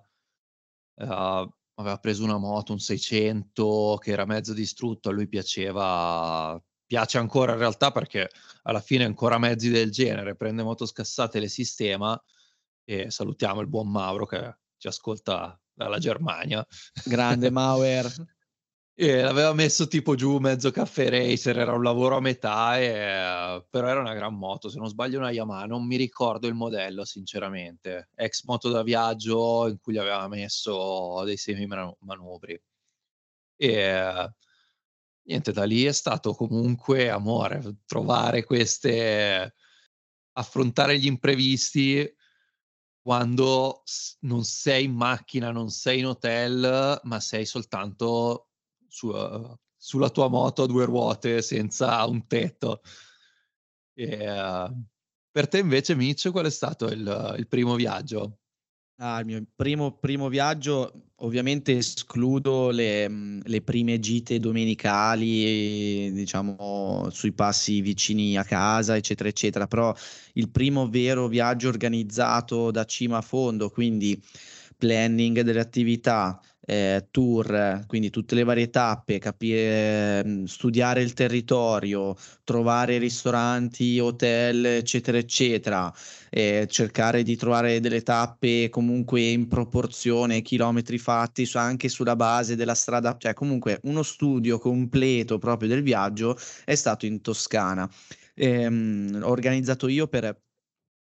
uh, 0.94 1.54
aveva 1.74 1.98
preso 1.98 2.24
una 2.24 2.38
moto, 2.38 2.72
un 2.72 2.78
600 2.78 3.98
che 4.00 4.10
era 4.12 4.24
mezzo 4.24 4.52
distrutto, 4.52 5.08
a 5.08 5.12
lui 5.12 5.28
piaceva 5.28 6.60
piace 6.86 7.18
ancora 7.18 7.52
in 7.52 7.58
realtà 7.58 7.90
perché 7.90 8.30
alla 8.62 8.80
fine 8.80 9.04
ancora 9.04 9.38
mezzi 9.38 9.70
del 9.70 9.90
genere, 9.90 10.36
prende 10.36 10.62
moto 10.62 10.86
scassate 10.86 11.38
e 11.38 11.40
le 11.40 11.48
sistema 11.48 12.20
e 12.84 13.10
salutiamo 13.10 13.60
il 13.60 13.68
buon 13.68 13.90
Mauro 13.90 14.26
che 14.26 14.56
ci 14.76 14.86
ascolta 14.88 15.58
dalla 15.72 15.98
Germania. 15.98 16.64
Grande 17.04 17.50
Mauer. 17.50 18.12
E 18.96 19.22
l'aveva 19.22 19.52
messo 19.54 19.88
tipo 19.88 20.14
giù 20.14 20.38
mezzo 20.38 20.70
caffè 20.70 21.08
racer, 21.08 21.58
era 21.58 21.72
un 21.72 21.82
lavoro 21.82 22.16
a 22.16 22.20
metà, 22.20 22.78
e, 22.78 23.66
però 23.68 23.88
era 23.88 23.98
una 23.98 24.14
gran 24.14 24.36
moto, 24.36 24.68
se 24.68 24.78
non 24.78 24.86
sbaglio 24.86 25.18
una 25.18 25.32
Yamaha, 25.32 25.66
non 25.66 25.84
mi 25.84 25.96
ricordo 25.96 26.46
il 26.46 26.54
modello 26.54 27.04
sinceramente, 27.04 28.10
ex 28.14 28.44
moto 28.44 28.68
da 28.68 28.84
viaggio 28.84 29.66
in 29.66 29.80
cui 29.80 29.94
gli 29.94 29.98
aveva 29.98 30.28
messo 30.28 31.24
dei 31.24 31.36
semi 31.36 31.66
manubri. 31.66 32.56
E 33.56 34.32
niente, 35.22 35.52
da 35.52 35.64
lì 35.64 35.84
è 35.84 35.92
stato 35.92 36.32
comunque 36.34 37.10
amore, 37.10 37.78
trovare 37.86 38.44
queste, 38.44 39.54
affrontare 40.34 40.98
gli 40.98 41.06
imprevisti 41.06 42.14
quando 43.02 43.82
non 44.20 44.44
sei 44.44 44.84
in 44.84 44.94
macchina, 44.94 45.50
non 45.50 45.70
sei 45.70 45.98
in 45.98 46.06
hotel, 46.06 47.00
ma 47.02 47.20
sei 47.20 47.44
soltanto 47.44 48.50
su, 48.94 49.08
uh, 49.08 49.56
sulla 49.76 50.08
tua 50.10 50.28
moto 50.28 50.62
a 50.62 50.66
due 50.66 50.84
ruote 50.84 51.42
senza 51.42 52.04
un 52.06 52.26
tetto. 52.28 52.80
E, 53.92 54.30
uh, 54.30 54.84
per 55.30 55.48
te 55.48 55.58
invece, 55.58 55.96
Mitch, 55.96 56.30
qual 56.30 56.46
è 56.46 56.50
stato 56.50 56.86
il, 56.86 57.34
il 57.38 57.48
primo 57.48 57.74
viaggio? 57.74 58.38
Ah, 58.98 59.18
il 59.18 59.26
mio 59.26 59.44
primo, 59.56 59.98
primo 59.98 60.28
viaggio, 60.28 61.10
ovviamente 61.16 61.76
escludo 61.76 62.70
le, 62.70 63.40
le, 63.42 63.60
prime 63.62 63.98
gite 63.98 64.38
domenicali, 64.38 66.12
diciamo, 66.12 67.08
sui 67.10 67.32
passi 67.32 67.80
vicini 67.80 68.36
a 68.36 68.44
casa, 68.44 68.94
eccetera, 68.94 69.28
eccetera, 69.28 69.66
però 69.66 69.92
il 70.34 70.48
primo 70.50 70.88
vero 70.88 71.26
viaggio 71.26 71.66
organizzato 71.66 72.70
da 72.70 72.84
cima 72.84 73.16
a 73.16 73.22
fondo, 73.22 73.70
quindi 73.70 74.22
planning 74.76 75.40
delle 75.40 75.60
attività, 75.60 76.40
eh, 76.66 77.08
tour, 77.10 77.84
quindi 77.86 78.10
tutte 78.10 78.34
le 78.34 78.44
varie 78.44 78.70
tappe, 78.70 79.18
capire, 79.18 80.24
mm, 80.24 80.44
studiare 80.44 81.02
il 81.02 81.12
territorio, 81.12 82.14
trovare 82.44 82.98
ristoranti, 82.98 83.98
hotel, 83.98 84.64
eccetera, 84.66 85.18
eccetera, 85.18 85.92
eh, 86.30 86.66
cercare 86.70 87.22
di 87.22 87.36
trovare 87.36 87.80
delle 87.80 88.02
tappe 88.02 88.68
comunque 88.70 89.20
in 89.20 89.48
proporzione, 89.48 90.42
chilometri 90.42 90.98
fatti 90.98 91.44
su, 91.46 91.58
anche 91.58 91.88
sulla 91.88 92.16
base 92.16 92.56
della 92.56 92.74
strada, 92.74 93.16
cioè 93.18 93.34
comunque 93.34 93.80
uno 93.84 94.02
studio 94.02 94.58
completo 94.58 95.38
proprio 95.38 95.68
del 95.68 95.82
viaggio 95.82 96.36
è 96.64 96.74
stato 96.74 97.06
in 97.06 97.20
Toscana. 97.20 97.88
Eh, 98.36 98.66
organizzato 99.22 99.86
io 99.88 100.08
per 100.08 100.43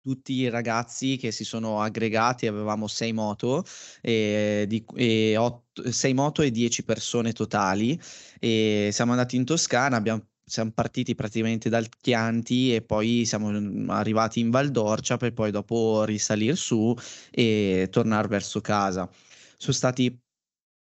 tutti 0.02 0.34
i 0.34 0.48
ragazzi 0.48 1.16
che 1.16 1.30
si 1.30 1.44
sono 1.44 1.80
aggregati, 1.82 2.46
avevamo 2.46 2.86
sei 2.86 3.12
moto, 3.12 3.64
e, 4.00 4.64
di, 4.68 4.84
e 4.94 5.36
otto, 5.36 5.90
sei 5.92 6.14
moto 6.14 6.42
e 6.42 6.50
dieci 6.50 6.84
persone 6.84 7.32
totali 7.32 8.00
e 8.38 8.90
siamo 8.92 9.12
andati 9.12 9.36
in 9.36 9.44
Toscana, 9.44 9.96
abbiamo 9.96 10.24
siamo 10.50 10.72
partiti 10.72 11.14
praticamente 11.14 11.68
dal 11.68 11.88
Chianti 11.88 12.74
e 12.74 12.82
poi 12.82 13.24
siamo 13.24 13.50
mm, 13.50 13.88
arrivati 13.90 14.40
in 14.40 14.50
Valdorcia 14.50 15.16
per 15.16 15.32
poi 15.32 15.52
dopo 15.52 16.02
risalire 16.04 16.56
su 16.56 16.94
e 17.30 17.88
tornare 17.90 18.26
verso 18.28 18.60
casa. 18.60 19.08
Sono 19.56 19.72
stati 19.72 20.18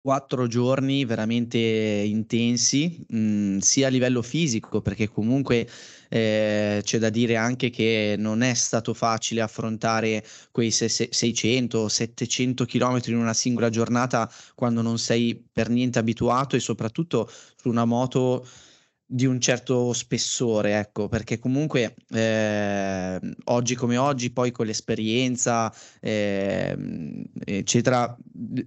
quattro 0.03 0.47
giorni 0.47 1.05
veramente 1.05 1.59
intensi, 1.59 3.05
mh, 3.09 3.19
mm, 3.19 3.59
sia 3.59 3.89
a 3.89 3.91
livello 3.91 4.23
fisico, 4.23 4.81
perché 4.81 5.09
comunque 5.09 5.69
eh, 6.09 6.81
c'è 6.83 6.99
da 6.99 7.11
dire 7.11 7.37
anche 7.37 7.71
che 7.71 8.15
non 8.19 8.43
è 8.43 8.55
stato 8.55 8.95
facile 8.95 9.43
affrontare 9.43 10.25
quei 10.51 10.71
600-700 10.71 12.65
km 12.65 13.01
in 13.07 13.17
una 13.17 13.35
singola 13.35 13.69
giornata 13.69 14.31
quando 14.55 14.83
non 14.83 14.99
sei 14.99 15.41
per 15.53 15.69
niente 15.69 15.99
abituato 15.99 16.57
e 16.57 16.61
soprattutto 16.61 17.31
su 17.57 17.69
una 17.69 17.85
moto 17.85 18.47
di 19.13 19.27
un 19.27 19.41
certo 19.41 19.93
spessore, 19.93 20.79
ecco, 20.79 21.09
perché 21.09 21.41
comunque 21.41 21.97
eh, 22.11 23.19
oggi 23.47 23.75
come 23.75 23.97
oggi, 23.97 24.31
poi 24.31 24.53
con 24.53 24.67
l'esperienza, 24.67 25.75
eh, 26.01 26.77
eccetera, 27.45 28.17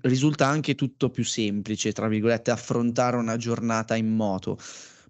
risulta 0.02 0.46
anche 0.46 0.76
tutto 0.76 1.10
più 1.10 1.24
semplice, 1.24 1.94
tra 1.94 2.10
virgolette, 2.10 2.52
affrontare 2.52 3.16
una 3.16 3.38
giornata 3.38 3.96
in 3.96 4.14
moto. 4.14 4.58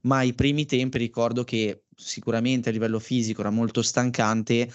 Ma 0.02 0.18
ai 0.18 0.34
primi 0.36 0.66
tempi 0.66 1.00
ricordo 1.00 1.44
che 1.44 1.86
sicuramente 1.96 2.70
a 2.70 2.72
livello 2.72 3.00
fisico 3.00 3.42
era 3.42 3.50
molto 3.50 3.82
stancante, 3.82 4.72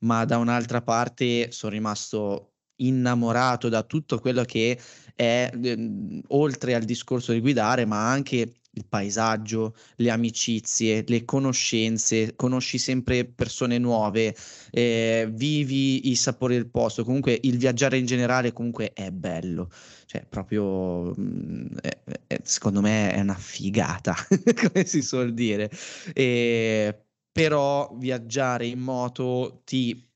ma 0.00 0.26
da 0.26 0.36
un'altra 0.36 0.82
parte 0.82 1.50
sono 1.52 1.72
rimasto 1.72 2.52
innamorato 2.82 3.70
da 3.70 3.82
tutto 3.82 4.18
quello 4.18 4.44
che 4.44 4.78
è 5.14 5.50
eh, 5.56 6.22
oltre 6.28 6.74
al 6.74 6.82
discorso 6.82 7.32
di 7.32 7.40
guidare, 7.40 7.86
ma 7.86 8.10
anche 8.10 8.52
il 8.74 8.86
paesaggio, 8.88 9.74
le 9.96 10.10
amicizie, 10.10 11.04
le 11.06 11.24
conoscenze, 11.24 12.34
conosci 12.36 12.78
sempre 12.78 13.24
persone 13.24 13.78
nuove, 13.78 14.34
eh, 14.70 15.28
vivi 15.30 16.10
i 16.10 16.16
sapori 16.16 16.54
del 16.54 16.68
posto, 16.68 17.04
comunque 17.04 17.38
il 17.42 17.58
viaggiare 17.58 17.98
in 17.98 18.06
generale 18.06 18.52
comunque 18.52 18.92
è 18.92 19.10
bello, 19.10 19.70
cioè 20.06 20.24
proprio 20.26 21.14
mh, 21.14 21.78
è, 21.80 21.98
è, 22.26 22.40
secondo 22.44 22.80
me 22.80 23.12
è 23.12 23.20
una 23.20 23.34
figata, 23.34 24.14
come 24.28 24.86
si 24.86 25.02
suol 25.02 25.34
dire, 25.34 25.70
e, 26.14 27.04
però 27.30 27.94
viaggiare 27.96 28.66
in 28.66 28.80
moto 28.80 29.62
ti 29.64 30.10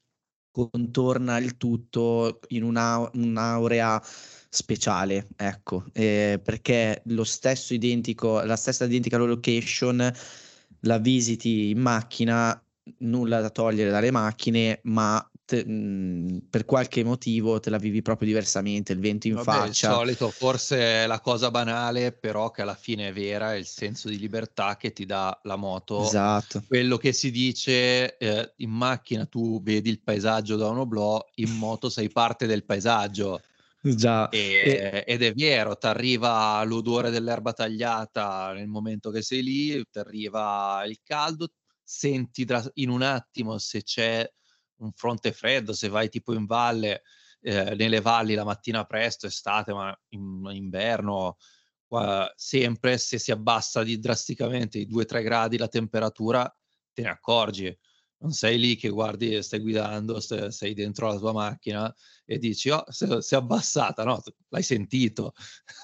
contorna 0.56 1.36
il 1.36 1.58
tutto 1.58 2.40
in 2.48 2.62
una, 2.62 2.98
un'aurea 3.12 4.02
speciale, 4.48 5.28
ecco, 5.36 5.84
eh, 5.92 6.40
perché 6.42 7.02
lo 7.06 7.24
stesso 7.24 7.74
identico, 7.74 8.40
la 8.42 8.56
stessa 8.56 8.86
identica 8.86 9.18
location 9.18 10.12
la 10.80 10.98
visiti 10.98 11.70
in 11.70 11.80
macchina, 11.80 12.58
nulla 12.98 13.40
da 13.40 13.50
togliere 13.50 13.90
dalle 13.90 14.10
macchine, 14.10 14.80
ma 14.84 15.30
te, 15.46 15.64
mh, 15.64 16.48
per 16.50 16.66
qualche 16.66 17.02
motivo 17.02 17.58
te 17.60 17.70
la 17.70 17.78
vivi 17.78 18.02
proprio 18.02 18.28
diversamente, 18.28 18.92
il 18.92 18.98
vento 18.98 19.28
in 19.28 19.34
Vabbè, 19.34 19.44
faccia. 19.44 19.88
Il 19.88 19.94
solito, 19.94 20.30
forse 20.30 20.78
è 20.78 21.06
la 21.06 21.20
cosa 21.20 21.50
banale, 21.50 22.12
però 22.12 22.50
che 22.50 22.62
alla 22.62 22.74
fine 22.74 23.08
è 23.08 23.12
vera, 23.12 23.54
è 23.54 23.56
il 23.56 23.64
senso 23.64 24.08
di 24.08 24.18
libertà 24.18 24.76
che 24.76 24.92
ti 24.92 25.06
dà 25.06 25.38
la 25.44 25.56
moto. 25.56 26.04
Esatto. 26.04 26.62
Quello 26.66 26.98
che 26.98 27.12
si 27.12 27.30
dice 27.30 28.18
eh, 28.18 28.52
in 28.56 28.70
macchina 28.70 29.24
tu 29.24 29.62
vedi 29.62 29.88
il 29.88 30.02
paesaggio 30.02 30.56
da 30.56 30.68
un 30.68 30.78
oblò, 30.78 31.24
in 31.36 31.52
moto 31.56 31.88
sei 31.88 32.10
parte 32.10 32.46
del 32.46 32.64
paesaggio. 32.64 33.40
Già. 33.80 34.28
E, 34.30 35.04
ed 35.06 35.22
è 35.22 35.32
vero, 35.32 35.76
ti 35.76 35.86
arriva 35.86 36.60
l'odore 36.64 37.10
dell'erba 37.10 37.52
tagliata 37.52 38.52
nel 38.52 38.66
momento 38.66 39.10
che 39.10 39.22
sei 39.22 39.44
lì, 39.44 39.84
ti 39.88 39.98
arriva 40.00 40.82
il 40.84 40.98
caldo, 41.04 41.50
senti 41.84 42.44
in 42.74 42.88
un 42.88 43.02
attimo 43.02 43.58
se 43.58 43.84
c'è 43.84 44.28
un 44.78 44.92
fronte 44.92 45.32
freddo, 45.32 45.72
se 45.72 45.88
vai 45.88 46.08
tipo 46.08 46.34
in 46.34 46.46
valle, 46.46 47.02
eh, 47.40 47.74
nelle 47.74 48.00
valli 48.00 48.34
la 48.34 48.44
mattina 48.44 48.84
presto, 48.84 49.26
estate, 49.26 49.72
ma 49.72 49.96
in, 50.08 50.48
inverno, 50.52 51.36
qua, 51.86 52.32
sempre 52.36 52.98
se 52.98 53.18
si 53.18 53.30
abbassa 53.30 53.82
di, 53.82 53.98
drasticamente 53.98 54.78
di 54.78 54.86
2-3 54.86 55.22
gradi 55.22 55.58
la 55.58 55.68
temperatura, 55.68 56.44
te 56.92 57.02
ne 57.02 57.08
accorgi 57.08 57.78
non 58.18 58.32
sei 58.32 58.58
lì 58.58 58.76
che 58.76 58.88
guardi, 58.88 59.42
stai 59.42 59.60
guidando, 59.60 60.20
stai, 60.20 60.50
sei 60.50 60.74
dentro 60.74 61.08
la 61.08 61.18
tua 61.18 61.32
macchina 61.32 61.94
e 62.24 62.38
dici, 62.38 62.70
oh, 62.70 62.84
si 62.88 63.04
è 63.04 63.36
abbassata, 63.36 64.04
no? 64.04 64.22
L'hai 64.48 64.62
sentito. 64.62 65.34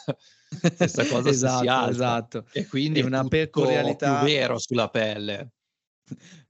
Questa 0.77 1.07
cosa 1.07 1.29
esatto, 1.29 1.63
si 1.63 1.69
alza. 1.69 1.91
Esatto. 1.91 2.47
E 2.53 2.67
quindi 2.67 3.01
è 3.01 3.05
una 3.05 3.27
peculiarità 3.27 4.19
più 4.19 4.29
vero 4.29 4.59
sulla 4.59 4.89
pelle. 4.89 5.53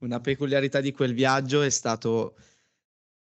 Una 0.00 0.20
peculiarità 0.20 0.80
di 0.80 0.92
quel 0.92 1.14
viaggio 1.14 1.62
è 1.62 1.70
stato 1.70 2.36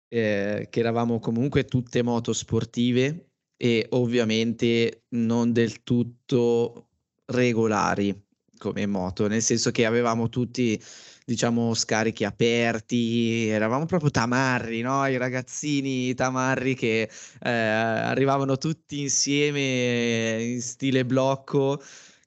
eh, 0.08 0.66
che 0.70 0.80
eravamo 0.80 1.18
comunque 1.18 1.64
tutte 1.64 2.02
moto 2.02 2.32
sportive 2.32 3.30
e 3.56 3.86
ovviamente 3.90 5.04
non 5.10 5.52
del 5.52 5.82
tutto 5.82 6.88
regolari 7.26 8.28
come 8.58 8.86
moto, 8.86 9.26
nel 9.26 9.42
senso 9.42 9.70
che 9.70 9.86
avevamo 9.86 10.28
tutti 10.28 10.80
diciamo, 11.24 11.74
scarichi 11.74 12.24
aperti, 12.24 13.46
eravamo 13.48 13.86
proprio 13.86 14.10
tamarri, 14.10 14.80
no? 14.80 15.06
I 15.06 15.16
ragazzini 15.16 16.12
tamarri 16.14 16.74
che 16.74 17.02
eh, 17.42 17.50
arrivavano 17.50 18.58
tutti 18.58 19.00
insieme 19.00 20.42
in 20.42 20.60
stile 20.60 21.06
blocco 21.06 21.80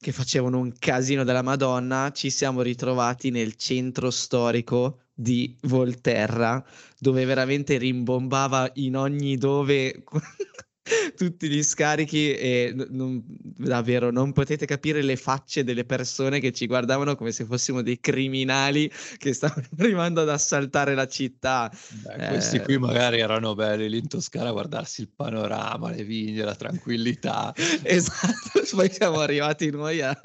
che 0.04 0.12
facevano 0.12 0.60
un 0.60 0.74
casino 0.78 1.24
della 1.24 1.42
Madonna, 1.42 2.12
ci 2.13 2.30
siamo 2.30 2.62
ritrovati 2.62 3.32
nel 3.32 3.56
centro 3.56 4.12
storico 4.12 5.04
di 5.13 5.56
Volterra, 5.62 6.62
dove 7.00 7.24
veramente 7.24 7.78
rimbombava 7.78 8.70
in 8.76 8.98
ogni 8.98 9.38
dove 9.38 10.04
tutti 11.15 11.50
gli 11.50 11.63
scarichi 11.63 12.34
e 12.34 12.74
non, 12.89 13.24
davvero 13.26 14.12
non 14.12 14.34
potete 14.34 14.65
capire 14.65 15.02
le 15.02 15.15
facce 15.15 15.63
delle 15.63 15.86
persone 15.86 16.39
che 16.39 16.52
ci 16.52 16.67
guardavano 16.67 17.15
come 17.15 17.32
se 17.32 17.46
fossimo 17.46 17.82
dei 17.82 18.00
criminali 18.00 18.91
che 19.17 19.34
stavano 19.34 19.65
arrivando 19.80 20.22
ad 20.22 20.30
assaltare 20.30 20.93
la 20.93 21.08
città. 21.08 21.72
Beh, 22.04 22.28
questi 22.28 22.60
qui 22.60 22.76
eh. 22.76 22.80
magari 22.80 23.19
erano 23.19 23.56
belli 23.56 23.89
lì 23.89 23.98
in 24.00 24.08
Toscana 24.08 24.50
a 24.50 24.52
guardarsi 24.52 25.02
il 25.02 25.10
panorama, 25.15 25.89
le 25.89 26.04
vigne, 26.04 26.43
la 26.43 26.56
tranquillità. 26.56 27.54
esatto, 27.84 28.62
poi 28.76 28.91
siamo 28.91 29.19
arrivati 29.19 29.69
noi 29.69 30.02
a... 30.02 30.19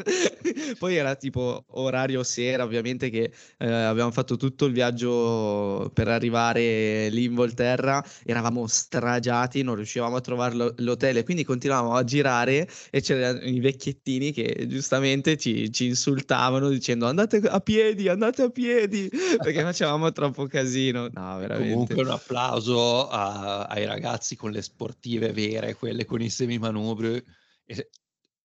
poi 0.79 0.97
era 0.97 1.14
tipo 1.14 1.64
orario 1.68 2.23
sera 2.23 2.64
ovviamente 2.64 3.11
che 3.11 3.33
eh, 3.59 3.71
abbiamo 3.71 4.11
fatto 4.11 4.37
tutto 4.37 4.64
il 4.64 4.73
viaggio 4.73 5.90
per 5.94 6.09
arrivare 6.09 7.09
lì 7.11 7.25
in 7.25 7.35
Volterra, 7.35 8.05
eravamo 8.25 8.66
stragiati, 8.66 9.62
non 9.62 9.77
riuscivamo 9.77 10.16
a 10.16 10.21
trovare 10.21 10.47
l'hotel 10.54 11.18
e 11.18 11.22
quindi 11.24 11.44
continuavamo 11.44 11.94
a 11.94 12.04
girare 12.04 12.68
e 12.90 13.00
c'erano 13.00 13.40
i 13.40 13.61
vecchiettini 13.61 14.32
che 14.32 14.66
giustamente 14.68 15.37
ci, 15.37 15.72
ci 15.72 15.87
insultavano 15.87 16.68
dicendo 16.68 17.06
andate 17.06 17.38
a 17.38 17.61
piedi, 17.61 18.08
andate 18.08 18.42
a 18.42 18.50
piedi 18.50 19.08
perché 19.42 19.62
facevamo 19.62 20.12
troppo 20.12 20.46
casino. 20.46 21.08
No, 21.12 21.38
veramente. 21.38 21.72
Comunque 21.72 22.02
un 22.02 22.11
applauso 22.11 23.08
a, 23.08 23.64
ai 23.64 23.84
ragazzi 23.84 24.37
con 24.37 24.50
le 24.50 24.62
sportive 24.62 25.32
vere, 25.32 25.74
quelle 25.74 26.04
con 26.04 26.20
i 26.20 26.30
semimanubri. 26.30 27.22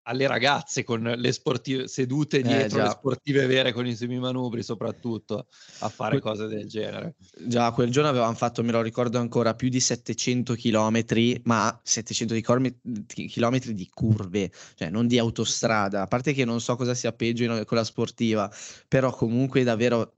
Alle 0.06 0.26
ragazze 0.26 0.84
con 0.84 1.02
le 1.02 1.32
sportive 1.32 1.88
sedute 1.88 2.38
eh, 2.38 2.42
dietro 2.42 2.78
eh, 2.78 2.82
le 2.82 2.90
sportive 2.90 3.46
vere 3.46 3.72
con 3.72 3.86
i 3.86 3.96
semimanubri 3.96 4.62
soprattutto 4.62 5.46
a 5.78 5.88
fare 5.88 6.20
que- 6.20 6.30
cose 6.30 6.46
del 6.46 6.66
genere. 6.66 7.14
Già, 7.46 7.70
quel 7.72 7.90
giorno 7.90 8.10
avevamo 8.10 8.34
fatto, 8.34 8.62
me 8.62 8.72
lo 8.72 8.82
ricordo 8.82 9.18
ancora, 9.18 9.54
più 9.54 9.68
di 9.68 9.80
700 9.80 10.54
km, 10.54 11.40
ma 11.44 11.80
700 11.82 12.34
km 12.40 13.70
di 13.70 13.88
curve, 13.92 14.50
cioè 14.74 14.90
non 14.90 15.06
di 15.06 15.18
autostrada, 15.18 16.02
a 16.02 16.06
parte 16.06 16.32
che 16.34 16.44
non 16.44 16.60
so 16.60 16.76
cosa 16.76 16.94
sia 16.94 17.12
peggio 17.12 17.44
in, 17.44 17.62
con 17.64 17.78
la 17.78 17.84
sportiva, 17.84 18.50
però 18.86 19.10
comunque 19.10 19.62
davvero 19.62 20.14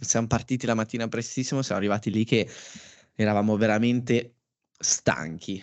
siamo 0.00 0.26
partiti 0.26 0.66
la 0.66 0.74
mattina 0.74 1.08
prestissimo, 1.08 1.62
siamo 1.62 1.80
arrivati 1.80 2.10
lì 2.10 2.24
che 2.24 2.48
eravamo 3.14 3.56
veramente 3.56 4.34
stanchi. 4.78 5.62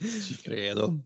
Ci 0.00 0.36
credo. 0.40 1.04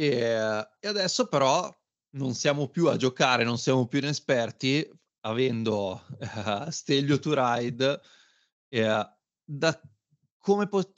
E, 0.00 0.68
e, 0.78 0.86
adesso 0.86 1.26
però 1.26 1.68
non 2.10 2.32
siamo 2.32 2.68
più 2.68 2.86
a 2.86 2.96
giocare, 2.96 3.42
non 3.42 3.58
siamo 3.58 3.88
più 3.88 3.98
inesperti, 3.98 4.88
avendo 5.22 6.04
uh, 6.20 6.70
Stelio 6.70 7.18
to 7.18 7.34
Ride, 7.34 8.00
uh, 8.68 9.16
da 9.42 9.82
come, 10.38 10.68
po- 10.68 10.94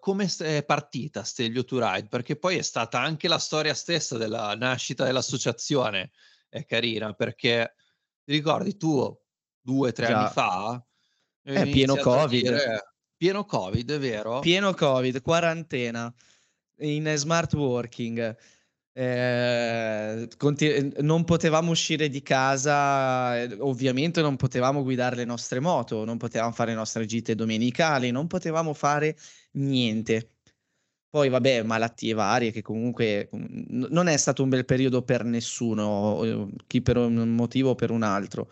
come 0.00 0.34
è 0.38 0.64
partita 0.64 1.22
Stelio 1.22 1.64
to 1.64 1.78
Ride? 1.78 2.08
Perché 2.08 2.36
poi 2.36 2.56
è 2.56 2.62
stata 2.62 2.98
anche 3.00 3.28
la 3.28 3.38
storia 3.38 3.74
stessa 3.74 4.16
della 4.18 4.56
nascita 4.56 5.04
dell'associazione, 5.04 6.10
è 6.48 6.64
carina, 6.64 7.12
perché 7.12 7.76
ti 8.24 8.32
ricordi 8.32 8.76
tu 8.76 9.16
due 9.60 9.90
o 9.90 9.92
tre 9.92 10.06
anni 10.06 10.28
fa? 10.32 10.84
È 11.42 11.62
pieno 11.70 11.94
Covid. 11.94 12.42
Dire, 12.42 12.94
pieno 13.16 13.44
Covid, 13.44 13.92
è 13.92 13.98
vero? 14.00 14.40
Pieno 14.40 14.74
Covid, 14.74 15.22
quarantena 15.22 16.12
in 16.80 17.12
smart 17.16 17.52
working. 17.54 18.36
Eh, 18.92 20.28
conti- 20.38 20.92
non 21.00 21.24
potevamo 21.24 21.70
uscire 21.70 22.08
di 22.08 22.22
casa, 22.22 23.34
ovviamente 23.58 24.22
non 24.22 24.36
potevamo 24.36 24.82
guidare 24.82 25.16
le 25.16 25.24
nostre 25.26 25.60
moto, 25.60 26.04
non 26.04 26.16
potevamo 26.16 26.52
fare 26.52 26.70
le 26.70 26.76
nostre 26.76 27.04
gite 27.04 27.34
domenicali, 27.34 28.10
non 28.10 28.26
potevamo 28.26 28.72
fare 28.72 29.16
niente. 29.52 30.30
Poi, 31.10 31.28
vabbè, 31.28 31.62
malattie 31.62 32.14
varie 32.14 32.50
che 32.52 32.62
comunque 32.62 33.28
n- 33.32 33.86
non 33.90 34.06
è 34.08 34.16
stato 34.16 34.42
un 34.42 34.48
bel 34.50 34.64
periodo 34.64 35.02
per 35.02 35.24
nessuno, 35.24 36.24
eh, 36.24 36.48
chi 36.66 36.82
per 36.82 36.96
un 36.98 37.28
motivo 37.30 37.70
o 37.70 37.74
per 37.74 37.90
un 37.90 38.02
altro. 38.02 38.50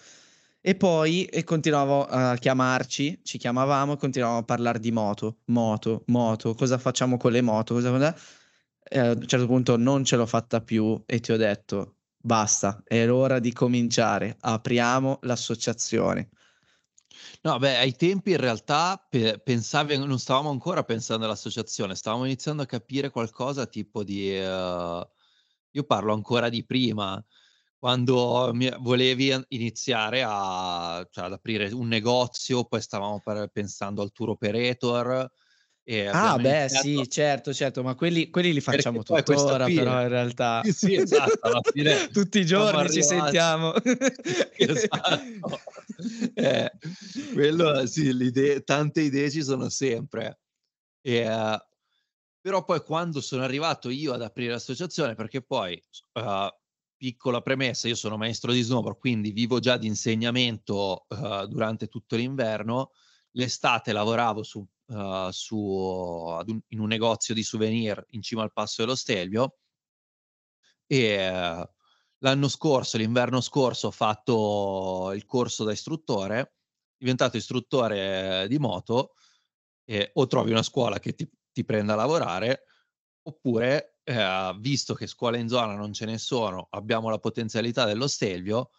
E 0.66 0.74
poi 0.76 1.26
e 1.26 1.44
continuavo 1.44 2.06
a 2.06 2.36
chiamarci, 2.36 3.20
ci 3.22 3.36
chiamavamo, 3.36 3.98
continuavamo 3.98 4.40
a 4.40 4.44
parlare 4.44 4.78
di 4.78 4.90
moto, 4.92 5.40
moto, 5.48 6.04
moto, 6.06 6.54
cosa 6.54 6.78
facciamo 6.78 7.18
con 7.18 7.32
le 7.32 7.42
moto, 7.42 7.74
cosa... 7.74 8.16
E 8.82 8.98
a 8.98 9.10
un 9.10 9.26
certo 9.26 9.46
punto 9.46 9.76
non 9.76 10.04
ce 10.04 10.16
l'ho 10.16 10.24
fatta 10.24 10.62
più 10.62 11.02
e 11.04 11.20
ti 11.20 11.32
ho 11.32 11.36
detto 11.36 11.96
basta, 12.16 12.82
è 12.82 13.04
l'ora 13.04 13.40
di 13.40 13.52
cominciare, 13.52 14.38
apriamo 14.40 15.18
l'associazione. 15.24 16.30
No, 17.42 17.58
beh, 17.58 17.76
ai 17.76 17.94
tempi 17.94 18.30
in 18.30 18.38
realtà 18.38 18.96
pe- 19.06 19.38
pensavi, 19.40 19.98
non 19.98 20.18
stavamo 20.18 20.48
ancora 20.48 20.82
pensando 20.82 21.26
all'associazione, 21.26 21.94
stavamo 21.94 22.24
iniziando 22.24 22.62
a 22.62 22.66
capire 22.66 23.10
qualcosa 23.10 23.66
tipo 23.66 24.02
di... 24.02 24.30
Uh, 24.30 25.06
io 25.72 25.84
parlo 25.84 26.14
ancora 26.14 26.48
di 26.48 26.64
prima, 26.64 27.22
quando 27.84 28.50
volevi 28.78 29.44
iniziare 29.48 30.24
a, 30.26 31.06
cioè, 31.10 31.26
ad 31.26 31.32
aprire 31.32 31.70
un 31.70 31.86
negozio, 31.86 32.64
poi 32.64 32.80
stavamo 32.80 33.20
per, 33.22 33.48
pensando 33.48 34.00
al 34.00 34.10
tour 34.10 34.30
operator. 34.30 35.30
ah, 36.10 36.38
beh, 36.38 36.60
iniziato... 36.60 36.82
sì, 36.82 37.10
certo, 37.10 37.52
certo, 37.52 37.82
ma 37.82 37.94
quelli, 37.94 38.30
quelli 38.30 38.54
li 38.54 38.62
facciamo 38.62 39.02
tuttora, 39.02 39.66
però 39.66 40.00
in 40.00 40.08
realtà. 40.08 40.62
Sì, 40.64 40.72
sì 40.72 40.94
esatto, 40.94 41.38
alla 41.42 41.60
fine 41.62 42.08
tutti 42.08 42.38
i 42.38 42.46
giorni 42.46 42.90
ci 42.90 43.02
sentiamo. 43.02 43.74
esatto. 44.56 45.60
Eh, 46.32 46.72
quello, 47.34 47.84
sì, 47.84 48.14
l'idea, 48.16 48.60
tante 48.60 49.02
idee 49.02 49.30
ci 49.30 49.42
sono 49.42 49.68
sempre. 49.68 50.38
E, 51.02 51.28
uh, 51.28 51.58
però 52.40 52.64
poi 52.64 52.80
quando 52.80 53.20
sono 53.20 53.42
arrivato 53.42 53.90
io 53.90 54.14
ad 54.14 54.22
aprire 54.22 54.52
l'associazione, 54.52 55.14
perché 55.14 55.42
poi 55.42 55.78
uh, 56.14 56.48
piccola 57.04 57.42
premessa, 57.42 57.86
io 57.86 57.96
sono 57.96 58.16
maestro 58.16 58.50
di 58.50 58.62
snowboard, 58.62 58.96
quindi 58.98 59.30
vivo 59.32 59.58
già 59.58 59.76
di 59.76 59.86
insegnamento 59.86 61.04
uh, 61.06 61.44
durante 61.46 61.86
tutto 61.88 62.16
l'inverno. 62.16 62.92
L'estate 63.32 63.92
lavoravo 63.92 64.42
su, 64.42 64.66
uh, 64.86 65.28
su, 65.30 65.54
un, 65.54 66.60
in 66.68 66.80
un 66.80 66.86
negozio 66.86 67.34
di 67.34 67.42
souvenir 67.42 68.02
in 68.12 68.22
cima 68.22 68.42
al 68.42 68.54
passo 68.54 68.80
dello 68.80 68.94
Stelvio 68.94 69.58
e 70.86 71.28
uh, 71.28 71.68
l'anno 72.20 72.48
scorso, 72.48 72.96
l'inverno 72.96 73.42
scorso, 73.42 73.88
ho 73.88 73.90
fatto 73.90 75.12
il 75.14 75.26
corso 75.26 75.62
da 75.62 75.72
istruttore, 75.72 76.54
diventato 76.96 77.36
istruttore 77.36 78.46
di 78.48 78.56
moto 78.56 79.12
e 79.84 80.10
o 80.14 80.26
trovi 80.26 80.52
una 80.52 80.62
scuola 80.62 80.98
che 81.00 81.12
ti, 81.12 81.30
ti 81.52 81.66
prenda 81.66 81.92
a 81.92 81.96
lavorare 81.96 82.64
oppure 83.24 84.00
eh, 84.04 84.56
visto 84.60 84.94
che 84.94 85.06
scuole 85.06 85.38
in 85.38 85.48
zona 85.48 85.74
non 85.74 85.92
ce 85.92 86.04
ne 86.06 86.18
sono, 86.18 86.68
abbiamo 86.70 87.08
la 87.10 87.18
potenzialità 87.18 87.84
dello 87.84 88.06
Stelvio, 88.06 88.70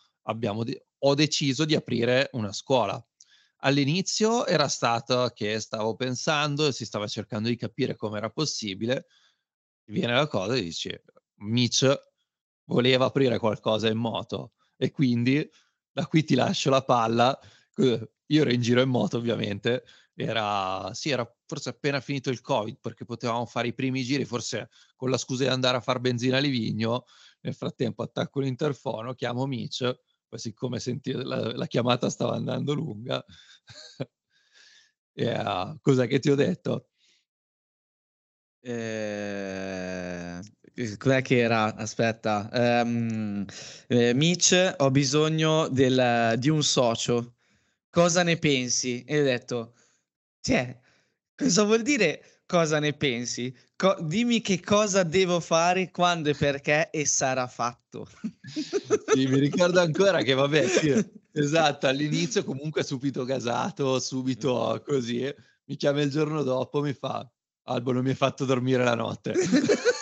de- 0.63 0.85
ho 0.99 1.13
deciso 1.13 1.65
di 1.65 1.75
aprire 1.75 2.29
una 2.33 2.51
scuola. 2.51 3.03
All'inizio 3.59 4.45
era 4.45 4.67
stato 4.67 5.31
che 5.33 5.59
stavo 5.59 5.95
pensando 5.95 6.67
e 6.67 6.71
si 6.71 6.85
stava 6.85 7.07
cercando 7.07 7.49
di 7.49 7.55
capire 7.55 7.95
come 7.95 8.17
era 8.17 8.29
possibile. 8.29 9.07
Viene 9.85 10.13
la 10.13 10.27
cosa 10.27 10.55
e 10.55 10.61
dice, 10.61 11.03
Mitch 11.35 11.91
voleva 12.65 13.05
aprire 13.05 13.39
qualcosa 13.39 13.87
in 13.87 13.97
moto 13.97 14.53
e 14.77 14.91
quindi 14.91 15.47
da 15.91 16.05
qui 16.07 16.23
ti 16.23 16.35
lascio 16.35 16.69
la 16.69 16.83
palla. 16.83 17.37
Io 17.77 18.41
ero 18.41 18.51
in 18.51 18.61
giro 18.61 18.81
in 18.81 18.89
moto 18.89 19.17
ovviamente 19.17 19.83
era, 20.15 20.93
sì, 20.93 21.09
era 21.09 21.34
forse 21.45 21.69
appena 21.69 21.99
finito 22.01 22.29
il 22.29 22.41
Covid 22.41 22.79
perché 22.79 23.05
potevamo 23.05 23.45
fare 23.45 23.67
i 23.67 23.73
primi 23.73 24.03
giri, 24.03 24.25
forse 24.25 24.69
con 24.95 25.09
la 25.09 25.17
scusa 25.17 25.43
di 25.43 25.49
andare 25.49 25.77
a 25.77 25.81
fare 25.81 25.99
benzina 25.99 26.37
a 26.37 26.39
Livigno. 26.39 27.05
Nel 27.41 27.53
frattempo 27.53 28.03
attacco 28.03 28.39
l'interfono, 28.39 29.13
chiamo 29.13 29.45
Mitch, 29.45 29.95
poi 30.27 30.39
siccome 30.39 30.79
senti, 30.79 31.11
la, 31.11 31.55
la 31.55 31.67
chiamata 31.67 32.09
stava 32.09 32.35
andando 32.35 32.73
lunga, 32.73 33.23
e, 35.13 35.39
uh, 35.39 35.77
cos'è 35.81 36.07
che 36.07 36.19
ti 36.19 36.29
ho 36.29 36.35
detto? 36.35 36.89
Eh, 38.67 40.39
cos'è 40.97 41.21
che 41.21 41.37
era? 41.37 41.75
Aspetta, 41.75 42.49
um, 42.83 43.45
eh, 43.87 44.13
Mitch, 44.15 44.73
ho 44.77 44.89
bisogno 44.89 45.67
del, 45.67 46.33
di 46.39 46.49
un 46.49 46.63
socio. 46.63 47.35
Cosa 47.89 48.23
ne 48.23 48.37
pensi? 48.37 49.03
E 49.03 49.19
ho 49.21 49.23
detto, 49.23 49.75
cioè, 50.41 50.77
cosa 51.35 51.63
vuol 51.63 51.81
dire 51.81 52.41
cosa 52.45 52.79
ne 52.79 52.93
pensi? 52.93 53.55
Co- 53.75 53.97
dimmi 54.01 54.41
che 54.41 54.61
cosa 54.61 55.03
devo 55.03 55.39
fare, 55.39 55.91
quando 55.91 56.29
e 56.29 56.35
perché 56.35 56.89
e 56.89 57.05
sarà 57.05 57.47
fatto. 57.47 58.07
sì, 59.13 59.27
mi 59.27 59.39
ricordo 59.39 59.79
ancora 59.79 60.21
che 60.21 60.33
vabbè, 60.33 60.67
sì, 60.67 60.93
esatto, 61.33 61.87
all'inizio 61.87 62.43
comunque 62.43 62.83
subito 62.83 63.25
gasato, 63.25 63.99
subito 63.99 64.81
così, 64.85 65.33
mi 65.65 65.75
chiama 65.75 66.01
il 66.01 66.09
giorno 66.09 66.43
dopo, 66.43 66.81
mi 66.81 66.93
fa, 66.93 67.27
Albo 67.67 67.91
non 67.91 68.03
mi 68.03 68.09
hai 68.09 68.15
fatto 68.15 68.45
dormire 68.45 68.83
la 68.83 68.95
notte. 68.95 69.33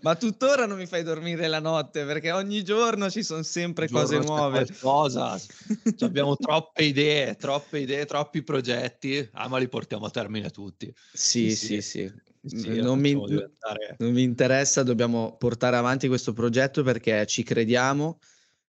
Ma 0.00 0.14
tuttora 0.16 0.66
non 0.66 0.78
mi 0.78 0.86
fai 0.86 1.02
dormire 1.02 1.48
la 1.48 1.60
notte 1.60 2.04
perché 2.04 2.32
ogni 2.32 2.64
giorno 2.64 3.10
ci 3.10 3.22
sono 3.22 3.42
sempre 3.42 3.88
cose 3.88 4.18
nuove. 4.18 4.66
Cosa. 4.80 5.38
abbiamo 6.00 6.36
troppe 6.36 6.84
idee, 6.84 7.36
troppe 7.36 7.80
idee, 7.80 8.06
troppi 8.06 8.42
progetti, 8.42 9.28
ah, 9.32 9.48
ma 9.48 9.58
li 9.58 9.68
portiamo 9.68 10.06
a 10.06 10.10
termine 10.10 10.50
tutti. 10.50 10.92
Sì, 11.12 11.54
sì, 11.54 11.80
sì. 11.80 12.10
sì. 12.42 12.58
sì 12.60 12.80
non, 12.80 12.98
mi, 12.98 13.14
diventare... 13.14 13.96
non 13.98 14.12
mi 14.12 14.22
interessa, 14.22 14.82
dobbiamo 14.82 15.36
portare 15.36 15.76
avanti 15.76 16.08
questo 16.08 16.32
progetto 16.32 16.82
perché 16.82 17.26
ci 17.26 17.42
crediamo, 17.42 18.18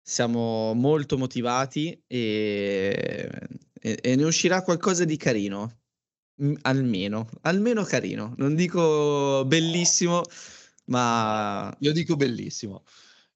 siamo 0.03 0.75
molto 0.75 1.19
motivati 1.19 2.03
e, 2.07 3.31
e, 3.81 3.99
e 4.01 4.17
ne 4.17 4.25
uscirà 4.25 4.63
qualcosa 4.63 5.05
di 5.05 5.17
carino. 5.17 5.75
Almeno, 6.63 7.29
almeno 7.43 7.85
carino. 7.85 8.33
Non 8.39 8.55
dico 8.55 9.45
bellissimo, 9.47 10.23
ma... 10.91 11.75
Io 11.81 11.93
dico 11.93 12.17
bellissimo. 12.17 12.85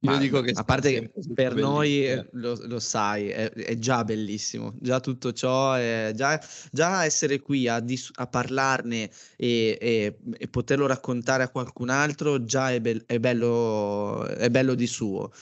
Io 0.01 0.11
ma, 0.11 0.19
dico 0.19 0.43
che 0.43 0.51
a 0.55 0.65
parte 0.65 0.93
che 0.93 1.33
per 1.33 1.55
noi 1.55 2.05
lo, 2.33 2.59
lo 2.67 2.79
sai, 2.79 3.31
è, 3.31 3.51
è, 3.51 3.79
già 3.79 4.05
bellissimo, 4.05 4.75
già 4.79 5.01
tutto 5.01 5.33
ciò, 5.33 5.73
è, 5.73 6.13
già, 6.15 6.39
già 6.71 7.05
essere 7.05 7.41
qui 7.41 7.69
a, 7.69 7.81
dis, 7.81 8.11
a 8.17 8.27
parlarne 8.27 9.09
e, 9.37 9.79
e, 9.81 10.19
e, 10.37 10.49
poterlo 10.49 10.87
raccontare 10.87 11.43
a 11.43 11.49
qualcun 11.49 11.89
altro 11.89 12.45
già 12.45 12.71
è, 12.71 12.81
be- 12.83 13.05
è, 13.07 13.19
bello, 13.19 14.27
è 14.27 14.51
bello 14.51 14.75
di 14.75 14.87
suo. 14.87 15.33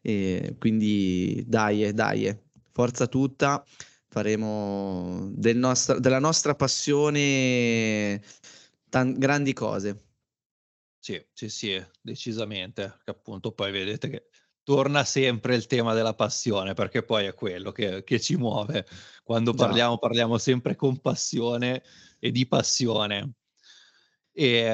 E 0.00 0.54
quindi 0.58 1.44
dai, 1.46 1.92
dai, 1.92 2.34
forza 2.72 3.08
tutta, 3.08 3.62
faremo 4.08 5.28
del 5.32 5.58
nostra, 5.58 5.98
della 5.98 6.20
nostra 6.20 6.54
passione 6.54 8.22
tan- 8.88 9.18
grandi 9.18 9.52
cose. 9.52 10.05
Sì, 11.06 11.24
sì, 11.32 11.48
sì, 11.48 11.86
decisamente. 12.02 12.98
Che 13.04 13.12
appunto 13.12 13.52
poi 13.52 13.70
vedete 13.70 14.08
che 14.08 14.26
torna 14.64 15.04
sempre 15.04 15.54
il 15.54 15.66
tema 15.66 15.94
della 15.94 16.14
passione, 16.14 16.74
perché 16.74 17.04
poi 17.04 17.26
è 17.26 17.32
quello 17.32 17.70
che, 17.70 18.02
che 18.02 18.18
ci 18.18 18.34
muove. 18.34 18.84
Quando 19.22 19.54
parliamo, 19.54 19.92
Già. 19.92 19.98
parliamo 19.98 20.36
sempre 20.36 20.74
con 20.74 20.98
passione 20.98 21.84
e 22.18 22.32
di 22.32 22.44
passione. 22.48 23.34
E, 24.32 24.68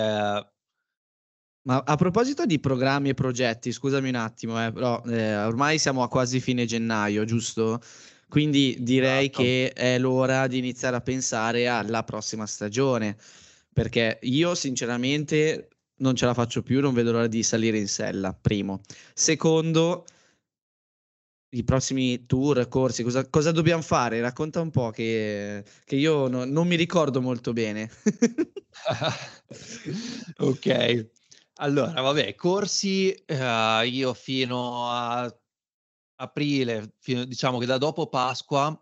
ma 1.65 1.83
a 1.85 1.97
proposito 1.97 2.47
di 2.47 2.59
programmi 2.59 3.11
e 3.11 3.15
progetti, 3.15 3.71
scusami 3.71 4.09
un 4.09 4.15
attimo, 4.15 4.65
eh, 4.65 4.73
però 4.73 5.03
eh, 5.05 5.37
ormai 5.37 5.79
siamo 5.79 6.03
a 6.03 6.09
quasi 6.09 6.41
fine 6.41 6.65
gennaio, 6.65 7.27
giusto? 7.27 7.79
Quindi 8.27 8.79
direi 8.81 9.27
esatto. 9.27 9.43
che 9.43 9.73
è 9.75 9.99
l'ora 9.99 10.47
di 10.47 10.57
iniziare 10.57 10.97
a 10.97 11.03
pensare 11.03 11.69
alla 11.69 12.05
prossima 12.05 12.47
stagione, 12.47 13.19
perché 13.71 14.19
io 14.23 14.55
sinceramente 14.55 15.69
non 16.03 16.17
ce 16.17 16.27
la 16.27 16.35
faccio 16.35 16.63
più, 16.63 16.81
non 16.81 16.93
vedo 16.93 17.13
l'ora 17.13 17.29
di 17.29 17.43
salire 17.43 17.79
in 17.79 17.89
sella, 17.89 18.35
primo. 18.35 18.83
Secondo, 19.15 20.05
i 21.51 21.65
prossimi 21.65 22.27
tour, 22.27 22.69
corsi, 22.69 23.03
cosa, 23.03 23.29
cosa 23.31 23.53
dobbiamo 23.53 23.83
fare? 23.83 24.21
Racconta 24.21 24.61
un 24.61 24.71
po' 24.71 24.91
che, 24.91 25.65
che 25.85 25.97
io 25.97 26.29
no, 26.29 26.45
non 26.45 26.67
mi 26.67 26.77
ricordo 26.77 27.21
molto 27.21 27.53
bene. 27.53 27.91
ok, 30.39 31.11
allora 31.57 32.01
vabbè, 32.01 32.35
corsi 32.35 33.15
uh, 33.29 33.85
io 33.85 34.13
fino 34.13 34.91
a 34.91 35.33
aprile, 36.17 36.95
fino, 36.99 37.25
diciamo 37.25 37.59
che 37.59 37.67
da 37.67 37.79
dopo 37.79 38.09
Pasqua 38.09 38.77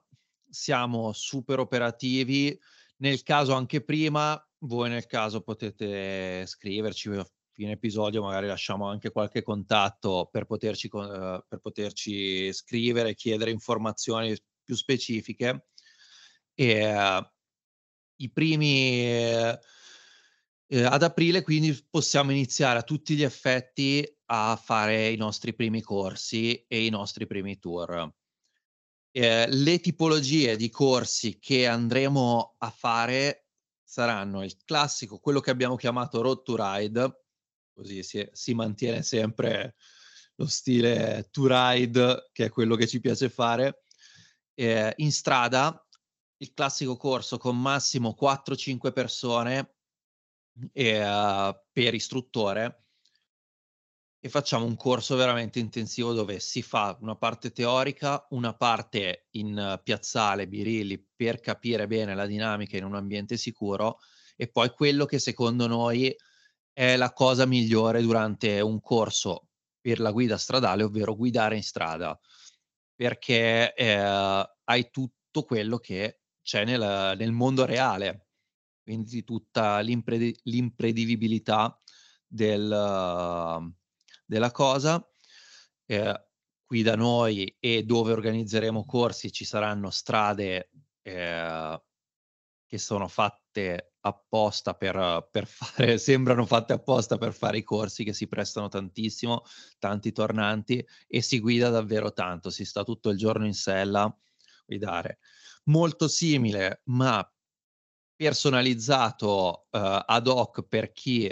siamo 0.48 1.12
super 1.12 1.59
operativi, 1.59 2.59
nel 2.98 3.22
caso 3.22 3.52
anche 3.52 3.83
prima 3.83 4.42
voi 4.61 4.90
nel 4.90 5.07
caso 5.07 5.40
potete 5.42 6.44
scriverci 6.46 7.11
a 7.11 7.27
fine 7.53 7.73
episodio, 7.73 8.23
magari 8.23 8.46
lasciamo 8.46 8.88
anche 8.88 9.11
qualche 9.11 9.42
contatto 9.42 10.29
per 10.31 10.46
poterci, 10.46 10.88
uh, 10.92 11.42
per 11.46 11.59
poterci 11.61 12.53
scrivere, 12.53 13.14
chiedere 13.14 13.51
informazioni 13.51 14.37
più 14.62 14.75
specifiche. 14.75 15.68
E, 16.55 16.94
uh, 16.94 17.23
I 18.16 18.31
primi 18.33 19.51
uh, 19.51 19.59
ad 20.85 21.03
aprile 21.03 21.42
quindi 21.42 21.87
possiamo 21.88 22.31
iniziare 22.31 22.79
a 22.79 22.83
tutti 22.83 23.14
gli 23.14 23.25
effetti 23.25 24.07
a 24.27 24.57
fare 24.57 25.09
i 25.09 25.16
nostri 25.16 25.55
primi 25.55 25.81
corsi 25.81 26.64
e 26.68 26.85
i 26.85 26.88
nostri 26.90 27.27
primi 27.27 27.59
tour. 27.59 28.12
Eh, 29.12 29.46
le 29.49 29.81
tipologie 29.81 30.55
di 30.55 30.70
corsi 30.70 31.40
che 31.40 31.66
andremo 31.66 32.55
a 32.59 32.70
fare 32.70 33.49
saranno 33.90 34.44
il 34.44 34.57
classico, 34.64 35.18
quello 35.18 35.40
che 35.40 35.50
abbiamo 35.50 35.74
chiamato 35.74 36.22
Road 36.22 36.42
to 36.44 36.55
Ride, 36.57 37.24
così 37.74 38.05
si, 38.05 38.24
si 38.31 38.55
mantiene 38.55 39.03
sempre 39.03 39.74
lo 40.37 40.46
stile 40.46 41.26
to 41.33 41.48
ride, 41.48 42.31
che 42.31 42.44
è 42.44 42.48
quello 42.50 42.76
che 42.76 42.87
ci 42.87 43.00
piace 43.00 43.29
fare, 43.29 43.83
eh, 44.55 44.92
in 44.98 45.11
strada, 45.11 45.85
il 46.37 46.55
classico 46.55 46.96
corso 46.96 47.37
con 47.37 47.61
massimo 47.61 48.16
4-5 48.18 48.92
persone 48.92 49.74
eh, 50.72 51.61
per 51.72 51.92
istruttore, 51.92 52.89
e 54.22 54.28
facciamo 54.28 54.66
un 54.66 54.76
corso 54.76 55.16
veramente 55.16 55.59
intensivo 55.59 56.12
dove 56.12 56.40
si 56.40 56.61
fa 56.61 56.96
una 57.00 57.16
parte 57.16 57.52
teorica, 57.52 58.26
una 58.30 58.54
parte 58.54 59.28
in 59.30 59.80
piazzale, 59.83 60.46
birilli, 60.46 61.02
per 61.16 61.40
capire 61.40 61.87
bene 61.87 62.14
la 62.14 62.26
dinamica 62.26 62.76
in 62.76 62.85
un 62.85 62.96
ambiente 62.96 63.38
sicuro 63.38 63.98
e 64.37 64.48
poi 64.48 64.70
quello 64.70 65.06
che 65.06 65.18
secondo 65.18 65.66
noi 65.66 66.14
è 66.72 66.96
la 66.96 67.12
cosa 67.12 67.46
migliore 67.46 68.02
durante 68.02 68.61
un 68.61 68.80
corso 68.83 69.48
per 69.80 70.00
la 70.00 70.11
guida 70.11 70.37
stradale, 70.37 70.83
ovvero 70.83 71.16
guidare 71.16 71.56
in 71.56 71.62
strada, 71.62 72.18
perché 72.94 73.72
eh, 73.74 73.96
hai 73.96 74.90
tutto 74.90 75.44
quello 75.44 75.78
che 75.78 76.20
c'è 76.42 76.66
nel, 76.66 77.16
nel 77.16 77.33
mondo 77.33 77.64
reale, 77.64 78.28
quindi 78.83 79.24
tutta 79.24 79.80
l'impre- 79.80 80.35
l'imprevedibilità 80.42 81.78
del 82.26 83.78
della 84.31 84.53
cosa. 84.53 85.05
Eh, 85.87 86.25
qui 86.64 86.83
da 86.83 86.95
noi 86.95 87.57
e 87.59 87.83
dove 87.83 88.12
organizzeremo 88.12 88.85
corsi 88.85 89.33
ci 89.33 89.45
saranno 89.45 89.90
strade 89.90 90.71
eh, 91.03 91.83
che 92.64 92.79
sono 92.79 93.09
fatte 93.09 93.95
apposta 94.03 94.75
per, 94.75 95.29
per 95.33 95.47
fare, 95.49 95.99
sembrano 95.99 96.47
fatte 96.47 96.75
apposta 96.75 97.19
per 97.19 97.33
fare 97.33 97.59
i 97.59 97.64
corsi 97.64 98.05
che 98.05 98.12
si 98.12 98.29
prestano 98.29 98.69
tantissimo, 98.69 99.43
tanti 99.81 100.12
tornanti 100.12 100.87
e 101.09 101.23
si 101.23 101.40
guida 101.40 101.69
davvero 101.69 102.12
tanto, 102.12 102.51
si 102.51 102.64
sta 102.64 102.85
tutto 102.85 103.11
il 103.11 103.19
giorno 103.19 103.47
in 103.47 103.55
sella 103.55 104.03
a 104.05 104.16
guidare. 104.64 105.19
Molto 105.64 106.07
simile, 106.07 106.83
ma 106.85 107.29
personalizzato 108.14 109.66
uh, 109.71 109.79
ad 110.07 110.29
hoc 110.29 110.62
per 110.69 110.93
chi 110.93 111.29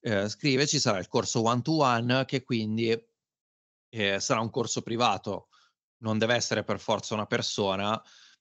eh, 0.00 0.28
scrive, 0.28 0.66
ci 0.66 0.78
sarà 0.78 0.98
il 0.98 1.08
corso 1.08 1.42
one 1.42 1.62
to 1.62 1.78
one 1.78 2.24
che 2.26 2.42
quindi 2.42 2.90
eh, 3.90 4.20
sarà 4.20 4.40
un 4.40 4.50
corso 4.50 4.82
privato, 4.82 5.48
non 5.98 6.18
deve 6.18 6.34
essere 6.34 6.64
per 6.64 6.80
forza 6.80 7.14
una 7.14 7.26
persona, 7.26 8.00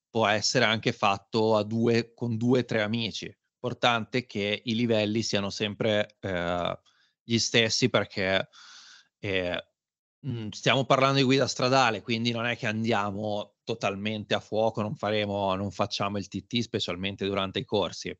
può 0.09 0.27
essere 0.27 0.65
anche 0.65 0.91
fatto 0.91 1.61
due, 1.63 2.13
con 2.13 2.37
due 2.37 2.59
o 2.59 2.65
tre 2.65 2.81
amici. 2.81 3.25
Importante 3.61 4.25
che 4.25 4.61
i 4.65 4.75
livelli 4.75 5.21
siano 5.21 5.49
sempre 5.49 6.17
eh, 6.19 6.79
gli 7.23 7.37
stessi 7.37 7.89
perché 7.89 8.47
eh, 9.19 9.67
mhmm, 10.21 10.49
stiamo 10.49 10.85
parlando 10.85 11.17
di 11.17 11.23
guida 11.23 11.47
stradale, 11.47 12.01
quindi 12.01 12.31
non 12.31 12.45
è 12.45 12.57
che 12.57 12.67
andiamo 12.67 13.55
totalmente 13.63 14.33
a 14.33 14.39
fuoco, 14.39 14.81
non, 14.81 14.95
faremo, 14.95 15.53
non 15.55 15.71
facciamo 15.71 16.17
il 16.17 16.27
TT 16.27 16.59
specialmente 16.59 17.25
durante 17.25 17.59
i 17.59 17.65
corsi. 17.65 18.17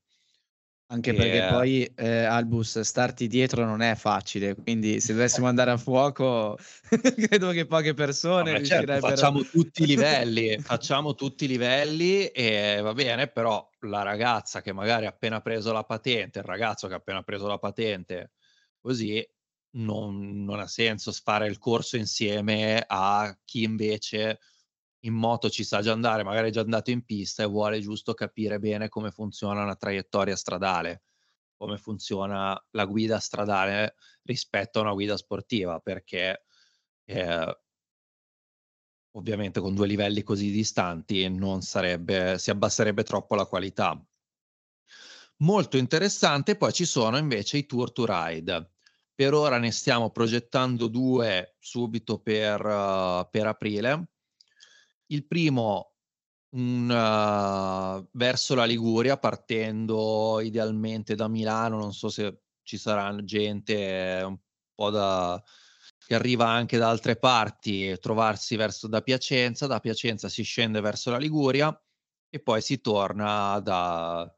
Anche 0.91 1.13
perché 1.13 1.45
eh, 1.45 1.49
poi 1.52 1.91
eh, 1.95 2.23
Albus 2.23 2.80
starti 2.80 3.28
dietro 3.28 3.63
non 3.63 3.82
è 3.82 3.93
facile, 3.93 4.56
quindi 4.56 4.99
se 4.99 5.13
dovessimo 5.13 5.45
andare 5.47 5.69
a 5.69 5.78
fuoco 5.78 6.58
credo 7.30 7.52
che 7.52 7.67
poche 7.67 7.93
persone 7.93 8.58
no, 8.58 8.65
certo, 8.65 8.97
facciamo 8.97 9.43
tutti 9.43 9.84
i 9.84 9.86
livelli, 9.88 10.58
facciamo 10.60 11.13
tutti 11.13 11.45
i 11.45 11.47
livelli 11.47 12.25
e 12.30 12.80
va 12.82 12.93
bene, 12.93 13.28
però 13.28 13.69
la 13.82 14.02
ragazza 14.02 14.62
che 14.62 14.73
magari 14.73 15.06
ha 15.06 15.10
appena 15.10 15.41
preso 15.41 15.71
la 15.71 15.84
patente, 15.84 16.39
il 16.39 16.45
ragazzo 16.45 16.88
che 16.88 16.95
ha 16.95 16.97
appena 16.97 17.21
preso 17.21 17.45
la 17.45 17.60
patente, 17.60 18.32
così 18.80 19.23
non, 19.75 20.43
non 20.43 20.60
ha 20.60 20.67
senso 20.67 21.12
fare 21.12 21.45
il 21.45 21.60
corso 21.60 21.97
insieme 21.97 22.84
a 22.88 23.38
chi 23.45 23.62
invece 23.62 24.39
in 25.01 25.13
moto 25.13 25.49
ci 25.49 25.63
sa 25.63 25.81
già 25.81 25.91
andare, 25.93 26.23
magari 26.23 26.49
è 26.49 26.51
già 26.51 26.62
andato 26.62 26.91
in 26.91 27.03
pista 27.05 27.43
e 27.43 27.47
vuole 27.47 27.79
giusto 27.79 28.13
capire 28.13 28.59
bene 28.59 28.89
come 28.89 29.12
funziona 29.12 29.63
una 29.63 29.75
traiettoria 29.75 30.35
stradale, 30.35 31.03
come 31.55 31.77
funziona 31.77 32.62
la 32.71 32.85
guida 32.85 33.19
stradale 33.19 33.95
rispetto 34.23 34.79
a 34.79 34.81
una 34.83 34.93
guida 34.93 35.17
sportiva, 35.17 35.79
perché 35.79 36.43
eh, 37.05 37.59
ovviamente 39.12 39.59
con 39.59 39.73
due 39.73 39.88
livelli 39.88 40.23
così 40.23 40.51
distanti 40.51 41.27
non 41.29 41.62
sarebbe, 41.62 42.38
si 42.38 42.49
abbasserebbe 42.49 43.03
troppo 43.03 43.35
la 43.35 43.45
qualità. 43.45 44.01
Molto 45.41 45.77
interessante, 45.77 46.57
poi 46.57 46.73
ci 46.73 46.85
sono 46.85 47.17
invece 47.17 47.57
i 47.57 47.65
tour 47.65 47.91
to 47.91 48.05
ride. 48.05 48.71
per 49.19 49.33
ora 49.33 49.57
ne 49.57 49.71
stiamo 49.71 50.12
progettando 50.12 50.88
due 50.88 51.55
subito 51.59 52.19
per, 52.19 52.65
uh, 52.65 53.27
per 53.29 53.47
aprile. 53.47 54.07
Il 55.12 55.26
primo 55.26 55.93
un, 56.56 56.89
uh, 56.89 58.10
verso 58.13 58.56
la 58.56 58.65
Liguria, 58.65 59.17
partendo 59.17 60.39
idealmente 60.39 61.15
da 61.15 61.28
Milano, 61.28 61.78
non 61.78 61.93
so 61.93 62.10
se 62.10 62.41
ci 62.63 62.78
sarà 62.78 63.15
gente 63.24 64.22
un 64.26 64.38
po' 64.76 64.89
da, 64.91 65.41
che 66.06 66.15
arriva 66.15 66.48
anche 66.48 66.78
da 66.78 66.89
altre 66.89 67.17
parti, 67.17 67.98
trovarsi 68.00 68.56
verso 68.56 68.88
da 68.88 69.02
Piacenza, 69.02 69.67
da 69.67 69.80
Piacenza 69.80 70.30
si 70.30 70.43
scende 70.43 70.80
verso 70.82 71.12
la 71.12 71.17
Liguria 71.17 71.76
e 72.30 72.39
poi 72.41 72.62
si 72.62 72.80
torna 72.80 73.60
da, 73.62 74.32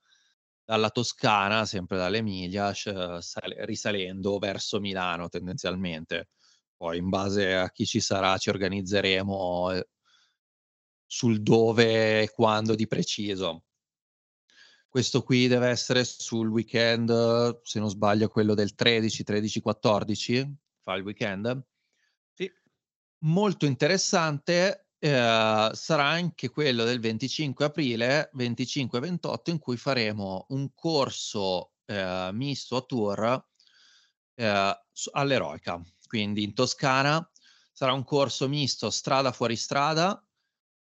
dalla 0.64 0.90
Toscana, 0.90 1.66
sempre 1.66 1.98
dall'Emilia, 1.98 2.74
sal- 2.74 3.56
risalendo 3.66 4.38
verso 4.38 4.80
Milano 4.80 5.28
tendenzialmente. 5.30 6.30
Poi 6.78 6.98
in 6.98 7.10
base 7.10 7.56
a 7.56 7.70
chi 7.72 7.86
ci 7.86 8.00
sarà 8.00 8.38
ci 8.38 8.50
organizzeremo 8.50 9.82
sul 11.12 11.42
dove 11.42 12.22
e 12.22 12.32
quando 12.32 12.74
di 12.74 12.88
preciso. 12.88 13.66
Questo 14.88 15.24
qui 15.24 15.48
deve 15.48 15.68
essere 15.68 16.06
sul 16.06 16.48
weekend, 16.48 17.60
se 17.64 17.80
non 17.80 17.90
sbaglio, 17.90 18.30
quello 18.30 18.54
del 18.54 18.76
13, 18.76 19.26
13, 19.26 19.60
14, 19.60 20.56
fa 20.82 20.96
il 20.96 21.04
weekend. 21.04 21.66
Sì. 22.34 22.50
Molto 23.26 23.66
interessante 23.66 24.88
eh, 25.00 25.70
sarà 25.74 26.06
anche 26.06 26.50
quello 26.50 26.86
del 26.86 27.02
25 27.02 27.66
aprile, 27.66 28.32
25-28, 28.34 29.52
in 29.52 29.60
cui 29.60 29.76
faremo 29.76 30.46
un 30.50 30.74
corso 30.74 31.74
eh, 31.86 32.30
misto 32.32 32.78
a 32.78 32.82
tour 32.84 33.48
eh, 34.36 34.80
all'Eroica. 35.12 35.82
Quindi 36.08 36.44
in 36.44 36.54
Toscana 36.54 37.30
sarà 37.74 37.92
un 37.92 38.06
corso 38.06 38.48
misto 38.48 38.90
strada 38.90 39.34
fuori 39.34 39.58
strada. 39.58 40.26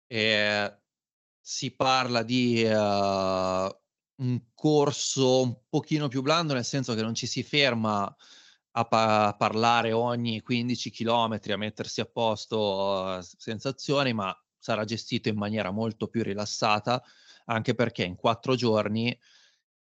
E 0.07 0.77
si 1.39 1.75
parla 1.75 2.23
di 2.23 2.63
uh, 2.63 2.71
un 4.23 4.41
corso 4.53 5.41
un 5.41 5.57
pochino 5.69 6.07
più 6.07 6.21
blando, 6.21 6.53
nel 6.53 6.65
senso 6.65 6.95
che 6.95 7.01
non 7.01 7.13
ci 7.13 7.27
si 7.27 7.43
ferma 7.43 8.13
a, 8.71 8.85
pa- 8.85 9.27
a 9.27 9.35
parlare 9.35 9.91
ogni 9.91 10.41
15 10.41 10.91
km, 10.91 11.39
a 11.49 11.57
mettersi 11.57 12.01
a 12.01 12.05
posto 12.05 13.19
uh, 13.19 13.21
sensazioni, 13.21 14.13
ma 14.13 14.35
sarà 14.57 14.83
gestito 14.85 15.29
in 15.29 15.37
maniera 15.37 15.71
molto 15.71 16.07
più 16.07 16.23
rilassata, 16.23 17.03
anche 17.45 17.75
perché 17.75 18.03
in 18.03 18.15
quattro 18.15 18.55
giorni 18.55 19.15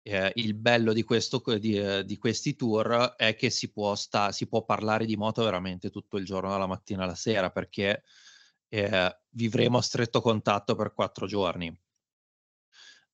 eh, 0.02 0.32
il 0.34 0.54
bello 0.54 0.92
di, 0.92 1.02
questo, 1.02 1.42
di, 1.58 1.78
eh, 1.78 2.04
di, 2.04 2.18
questi 2.18 2.56
tour 2.56 3.14
è 3.16 3.34
che 3.36 3.48
si 3.50 3.70
può, 3.70 3.94
sta, 3.94 4.32
si 4.32 4.46
può 4.46 4.64
parlare 4.64 5.06
di 5.06 5.16
moto 5.16 5.42
veramente 5.44 5.90
tutto 5.90 6.18
il 6.18 6.24
giorno, 6.24 6.50
dalla 6.50 6.66
mattina 6.66 7.04
alla 7.04 7.14
sera, 7.14 7.50
perché 7.50 8.02
eh, 8.74 9.20
vivremo 9.30 9.78
a 9.78 9.82
stretto 9.82 10.20
contatto 10.20 10.74
per 10.74 10.92
quattro 10.92 11.26
giorni. 11.26 11.72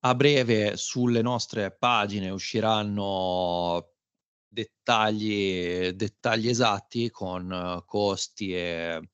A 0.03 0.15
breve 0.15 0.75
sulle 0.77 1.21
nostre 1.21 1.71
pagine 1.71 2.31
usciranno 2.31 3.91
dettagli, 4.47 5.89
dettagli 5.91 6.47
esatti 6.49 7.11
con 7.11 7.51
uh, 7.51 7.85
costi 7.85 8.55
e, 8.55 9.09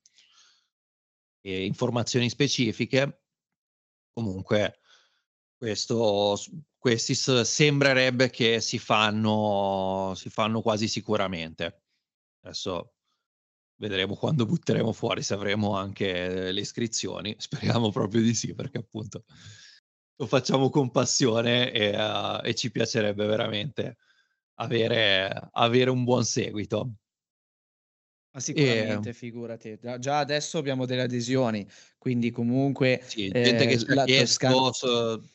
e, 1.42 1.64
informazioni 1.66 2.30
specifiche. 2.30 3.24
Comunque, 4.14 4.80
questo, 5.54 6.38
questi 6.78 7.14
sembrerebbe 7.14 8.30
che 8.30 8.60
si 8.62 8.78
fanno, 8.78 10.14
si 10.16 10.30
fanno 10.30 10.62
quasi 10.62 10.88
sicuramente. 10.88 11.82
Adesso 12.40 12.97
vedremo 13.78 14.14
quando 14.14 14.44
butteremo 14.44 14.92
fuori 14.92 15.22
se 15.22 15.34
avremo 15.34 15.74
anche 15.74 16.52
le 16.52 16.60
iscrizioni. 16.60 17.34
Speriamo 17.38 17.90
proprio 17.90 18.20
di 18.20 18.34
sì, 18.34 18.54
perché 18.54 18.78
appunto 18.78 19.24
lo 20.20 20.26
facciamo 20.26 20.68
con 20.68 20.90
passione 20.90 21.70
e, 21.72 21.96
uh, 21.96 22.40
e 22.42 22.54
ci 22.54 22.70
piacerebbe 22.70 23.24
veramente 23.24 23.98
avere, 24.54 25.48
avere 25.52 25.90
un 25.90 26.04
buon 26.04 26.24
seguito. 26.24 26.90
Ma 28.30 28.40
sicuramente, 28.40 29.10
e... 29.10 29.14
figurati. 29.14 29.78
Già 29.98 30.18
adesso 30.18 30.58
abbiamo 30.58 30.86
delle 30.86 31.02
adesioni, 31.02 31.66
quindi 31.96 32.30
comunque... 32.30 33.00
Sì, 33.04 33.30
gente 33.30 33.64
eh, 33.64 33.66
che 33.66 33.78
ci 33.78 33.90
ha 33.90 34.04
chiesto, 34.04 34.48
Toscana... 34.48 35.28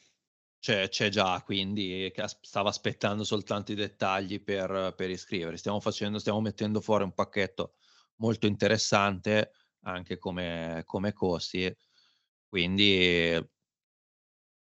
c'è, 0.60 0.90
c'è, 0.90 1.10
già, 1.10 1.42
quindi 1.44 2.14
stava 2.42 2.68
aspettando 2.68 3.24
soltanto 3.24 3.72
i 3.72 3.76
dettagli 3.76 4.42
per, 4.42 4.94
per 4.98 5.10
iscriversi. 5.10 5.60
Stiamo 5.60 5.80
facendo, 5.80 6.20
stiamo 6.20 6.42
mettendo 6.42 6.82
fuori 6.82 7.04
un 7.04 7.14
pacchetto 7.14 7.76
molto 8.24 8.48
interessante 8.48 9.52
anche 9.82 10.18
come, 10.18 10.84
come 10.86 11.12
costi, 11.12 11.76
quindi 12.48 13.38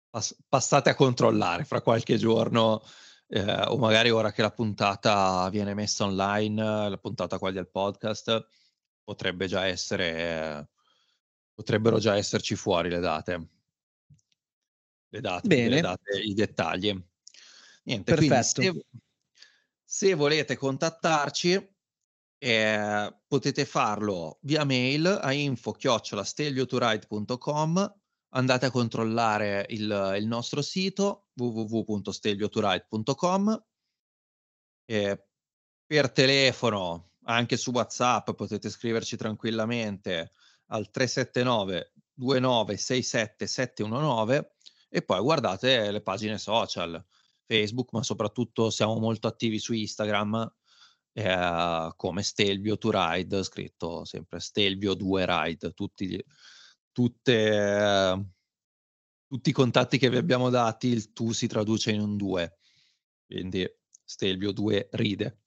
pass- 0.10 0.36
passate 0.50 0.90
a 0.90 0.96
controllare 0.96 1.64
fra 1.64 1.82
qualche 1.82 2.18
giorno 2.18 2.82
eh, 3.28 3.66
o 3.68 3.78
magari 3.78 4.10
ora 4.10 4.32
che 4.32 4.42
la 4.42 4.52
puntata 4.52 5.48
viene 5.50 5.76
messa 5.76 6.06
online, 6.06 6.90
la 6.90 6.98
puntata 6.98 7.38
qua 7.38 7.52
del 7.52 7.70
podcast, 7.70 8.48
potrebbe 9.04 9.46
già 9.46 9.68
essere, 9.68 10.70
potrebbero 11.54 12.00
già 12.00 12.16
esserci 12.16 12.56
fuori 12.56 12.90
le 12.90 13.00
date. 13.00 13.50
Le 15.10 15.22
date, 15.22 15.48
Bene. 15.48 15.70
Le 15.70 15.82
date 15.82 16.18
i 16.20 16.34
dettagli. 16.34 17.00
Niente, 17.84 18.16
Perfetto. 18.16 18.62
quindi 18.62 18.80
se, 18.82 19.00
se 19.84 20.14
volete 20.16 20.58
contattarci, 20.58 21.75
eh, 22.46 23.12
potete 23.28 23.66
farlo 23.66 24.38
via 24.44 24.64
mail 24.66 25.08
a 25.08 25.34
info-stelioturide.com 25.34 27.96
andate 28.30 28.66
a 28.68 28.72
controllare 28.72 29.66
il, 29.70 30.16
il 30.20 30.28
nostro 30.28 30.62
sito 30.62 31.30
www.steglioturide.com 31.34 33.66
eh, 34.86 35.26
per 35.88 36.12
telefono 36.12 37.14
anche 37.24 37.58
su 37.58 37.72
whatsapp 37.72 38.30
potete 38.34 38.70
scriverci 38.70 39.18
tranquillamente 39.18 40.34
al 40.68 40.92
379 40.92 41.94
2967 42.14 43.48
719 43.48 44.58
e 44.90 45.02
poi 45.02 45.20
guardate 45.20 45.90
le 45.90 46.02
pagine 46.02 46.38
social 46.38 47.04
facebook 47.44 47.92
ma 47.92 48.04
soprattutto 48.04 48.70
siamo 48.70 49.00
molto 49.00 49.26
attivi 49.26 49.58
su 49.58 49.74
instagram 49.74 50.54
eh, 51.18 51.94
come 51.96 52.24
Stelvio 52.24 52.78
to 52.78 52.90
Ride 52.92 53.44
scritto 53.44 54.06
sempre 54.06 54.40
Stelvio 54.40 54.94
2 54.94 55.26
Ride 55.26 55.72
tutti 55.72 56.24
tutte, 56.96 58.26
tutti 59.28 59.50
i 59.50 59.54
contatti 59.54 59.98
che 59.98 60.10
vi 60.10 60.16
abbiamo 60.16 60.50
dati, 60.50 60.88
il 60.88 61.12
tu 61.12 61.34
si 61.34 61.46
traduce 61.46 61.92
in 61.92 62.00
un 62.00 62.16
2. 62.16 62.58
Quindi 63.26 63.70
Stelvio 64.02 64.54
2 64.54 64.88
ride. 64.92 65.42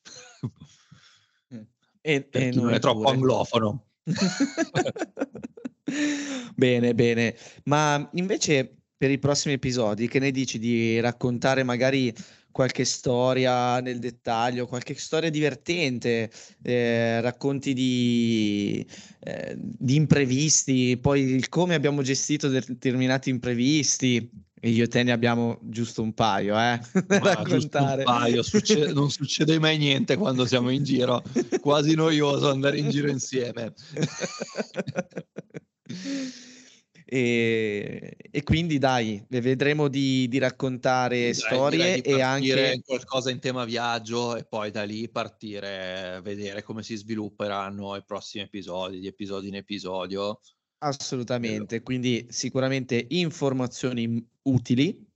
Mm. 1.55 1.63
E, 2.03 2.29
e 2.31 2.51
non 2.53 2.75
è 2.75 2.79
troppo 2.79 3.01
pure. 3.01 3.15
anglofono. 3.15 3.87
bene, 6.55 6.95
bene. 6.95 7.35
Ma 7.65 8.07
invece 8.13 8.78
per 8.99 9.13
i 9.13 9.19
prossimi 9.19 9.55
episodi, 9.55 10.09
che 10.09 10.19
ne 10.19 10.33
dici 10.33 10.59
di 10.59 10.99
raccontare 10.99 11.63
magari 11.63 12.13
qualche 12.51 12.85
storia 12.85 13.79
nel 13.79 14.01
dettaglio, 14.01 14.67
qualche 14.67 14.97
storia 14.97 15.31
divertente, 15.31 16.29
eh, 16.63 17.21
racconti 17.21 17.73
di, 17.73 18.85
eh, 19.21 19.55
di, 19.57 19.95
imprevisti, 19.95 20.99
poi 21.01 21.21
il 21.21 21.49
come 21.49 21.77
abbiamo 21.77 22.03
gestito 22.03 22.49
determinati 22.49 23.31
imprevisti. 23.31 24.29
E 24.61 24.71
io 24.71 24.83
e 24.83 24.89
te 24.89 25.05
ne 25.05 25.13
abbiamo 25.13 25.61
giusto 25.63 26.03
un 26.03 26.15
paio, 26.15 26.59
eh? 26.59 26.81
raccontare. 27.07 27.99
Un 27.99 28.05
paio, 28.05 28.43
succede, 28.43 28.91
non 28.93 29.09
succede 29.09 29.61
mai 29.61 29.79
niente 29.79 30.17
quando 30.17 30.47
siamo 30.47 30.71
in 30.71 30.83
giro, 30.83 31.23
quasi 31.61 31.95
noioso 31.95 32.51
andare 32.51 32.79
in 32.79 32.91
giro 32.91 33.09
insieme. 33.09 33.73
E, 37.11 38.19
e, 38.31 38.43
quindi 38.43 38.77
dai, 38.77 39.25
vedremo 39.29 39.89
di, 39.89 40.29
di 40.29 40.37
raccontare 40.37 41.23
dai, 41.23 41.35
storie 41.35 41.95
di 41.95 42.01
e 42.03 42.21
anche 42.21 42.83
qualcosa 42.85 43.31
in 43.31 43.39
tema 43.39 43.65
viaggio 43.65 44.37
e 44.37 44.45
poi 44.45 44.71
da 44.71 44.83
lì 44.83 45.09
partire, 45.09 46.21
vedere 46.23 46.63
come 46.63 46.83
si 46.83 46.97
svilupperanno 46.97 47.97
i 47.97 48.05
prossimi 48.05 48.45
episodi, 48.45 49.01
di 49.01 49.07
episodio 49.07 49.49
in 49.49 49.55
episodio. 49.55 50.41
Assolutamente, 50.81 51.83
quindi 51.83 52.27
sicuramente 52.29 53.07
informazioni 53.09 54.23
utili 54.43 55.07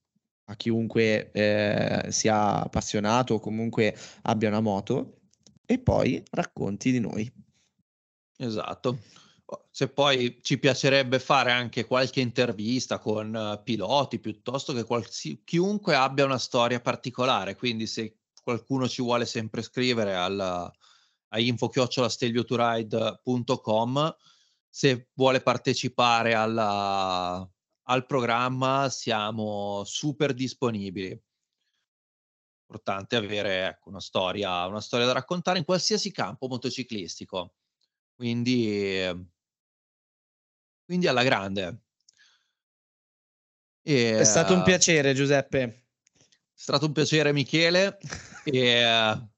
a 0.46 0.56
chiunque 0.56 1.30
eh, 1.30 2.06
sia 2.08 2.62
appassionato 2.62 3.34
o 3.34 3.38
comunque 3.38 3.94
abbia 4.22 4.48
una 4.48 4.60
moto 4.60 5.18
e 5.66 5.78
poi 5.78 6.22
racconti 6.30 6.90
di 6.90 7.00
noi. 7.00 7.30
Esatto 8.38 9.20
se 9.70 9.88
poi 9.88 10.38
ci 10.42 10.58
piacerebbe 10.58 11.18
fare 11.18 11.52
anche 11.52 11.86
qualche 11.86 12.20
intervista 12.20 12.98
con 12.98 13.34
uh, 13.34 13.62
piloti 13.62 14.18
piuttosto 14.18 14.72
che 14.72 14.84
qualsi- 14.84 15.42
chiunque 15.44 15.94
abbia 15.94 16.24
una 16.24 16.38
storia 16.38 16.80
particolare, 16.80 17.56
quindi 17.56 17.86
se 17.86 18.20
qualcuno 18.42 18.88
ci 18.88 19.02
vuole 19.02 19.26
sempre 19.26 19.60
scrivere 19.62 20.14
al, 20.14 20.40
a 20.40 21.38
info-stelvioturide.com 21.38 24.16
se 24.74 25.10
vuole 25.14 25.42
partecipare 25.42 26.32
alla, 26.32 27.46
al 27.84 28.06
programma 28.06 28.88
siamo 28.88 29.82
super 29.84 30.32
disponibili. 30.32 31.10
Importante 32.66 33.16
avere 33.16 33.66
ecco, 33.66 33.90
una, 33.90 34.00
storia, 34.00 34.66
una 34.66 34.80
storia 34.80 35.04
da 35.04 35.12
raccontare 35.12 35.58
in 35.58 35.64
qualsiasi 35.64 36.10
campo 36.10 36.48
motociclistico. 36.48 37.56
Quindi, 38.14 38.96
quindi 40.92 41.08
alla 41.08 41.22
grande. 41.22 41.84
E, 43.82 44.18
È 44.18 44.24
stato 44.24 44.52
un 44.52 44.62
piacere, 44.62 45.14
Giuseppe. 45.14 45.58
È 45.62 46.20
stato 46.52 46.84
un 46.84 46.92
piacere, 46.92 47.32
Michele. 47.32 47.96
e, 48.44 49.28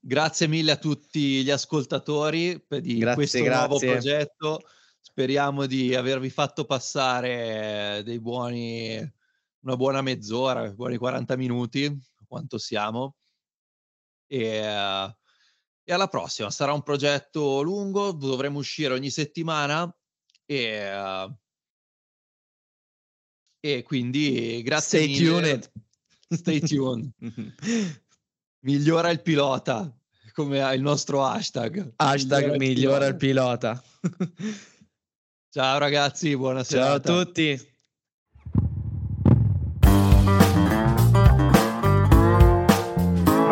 grazie 0.00 0.46
mille 0.46 0.72
a 0.72 0.76
tutti 0.76 1.44
gli 1.44 1.50
ascoltatori 1.50 2.58
per 2.58 2.80
di 2.80 2.96
grazie, 2.96 3.14
questo 3.16 3.42
grazie. 3.42 3.66
nuovo 3.68 3.78
progetto. 3.78 4.60
Speriamo 4.98 5.66
di 5.66 5.94
avervi 5.94 6.30
fatto 6.30 6.64
passare 6.64 8.00
dei 8.02 8.18
buoni, 8.18 8.96
una 9.60 9.76
buona 9.76 10.00
mezz'ora, 10.00 10.72
buoni 10.72 10.96
40 10.96 11.36
minuti, 11.36 11.94
quanto 12.26 12.56
siamo. 12.56 13.16
E, 14.26 14.56
e 15.84 15.92
alla 15.92 16.08
prossima. 16.08 16.50
Sarà 16.50 16.72
un 16.72 16.82
progetto 16.82 17.60
lungo, 17.60 18.12
dovremo 18.12 18.58
uscire 18.58 18.94
ogni 18.94 19.10
settimana 19.10 19.94
e, 20.46 21.28
e 23.60 23.82
quindi 23.82 24.62
grazie 24.62 25.00
Stay 25.00 25.12
mille. 25.12 25.40
tuned. 25.40 25.72
Stay 26.28 26.60
tuned. 26.60 27.10
Migliora 28.64 29.10
il 29.10 29.20
pilota, 29.20 29.90
come 30.32 30.74
il 30.74 30.80
nostro 30.80 31.24
hashtag. 31.24 31.92
Hashtag 31.96 32.56
migliora, 32.56 32.58
migliora 32.58 33.06
il 33.06 33.16
pilota. 33.16 33.82
Ciao 35.50 35.78
ragazzi, 35.78 36.36
buonasera. 36.36 36.84
Ciao 36.84 36.94
a 36.94 37.00
tutti. 37.00 37.72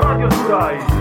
Radio 0.00 0.30
Surai 0.30 0.91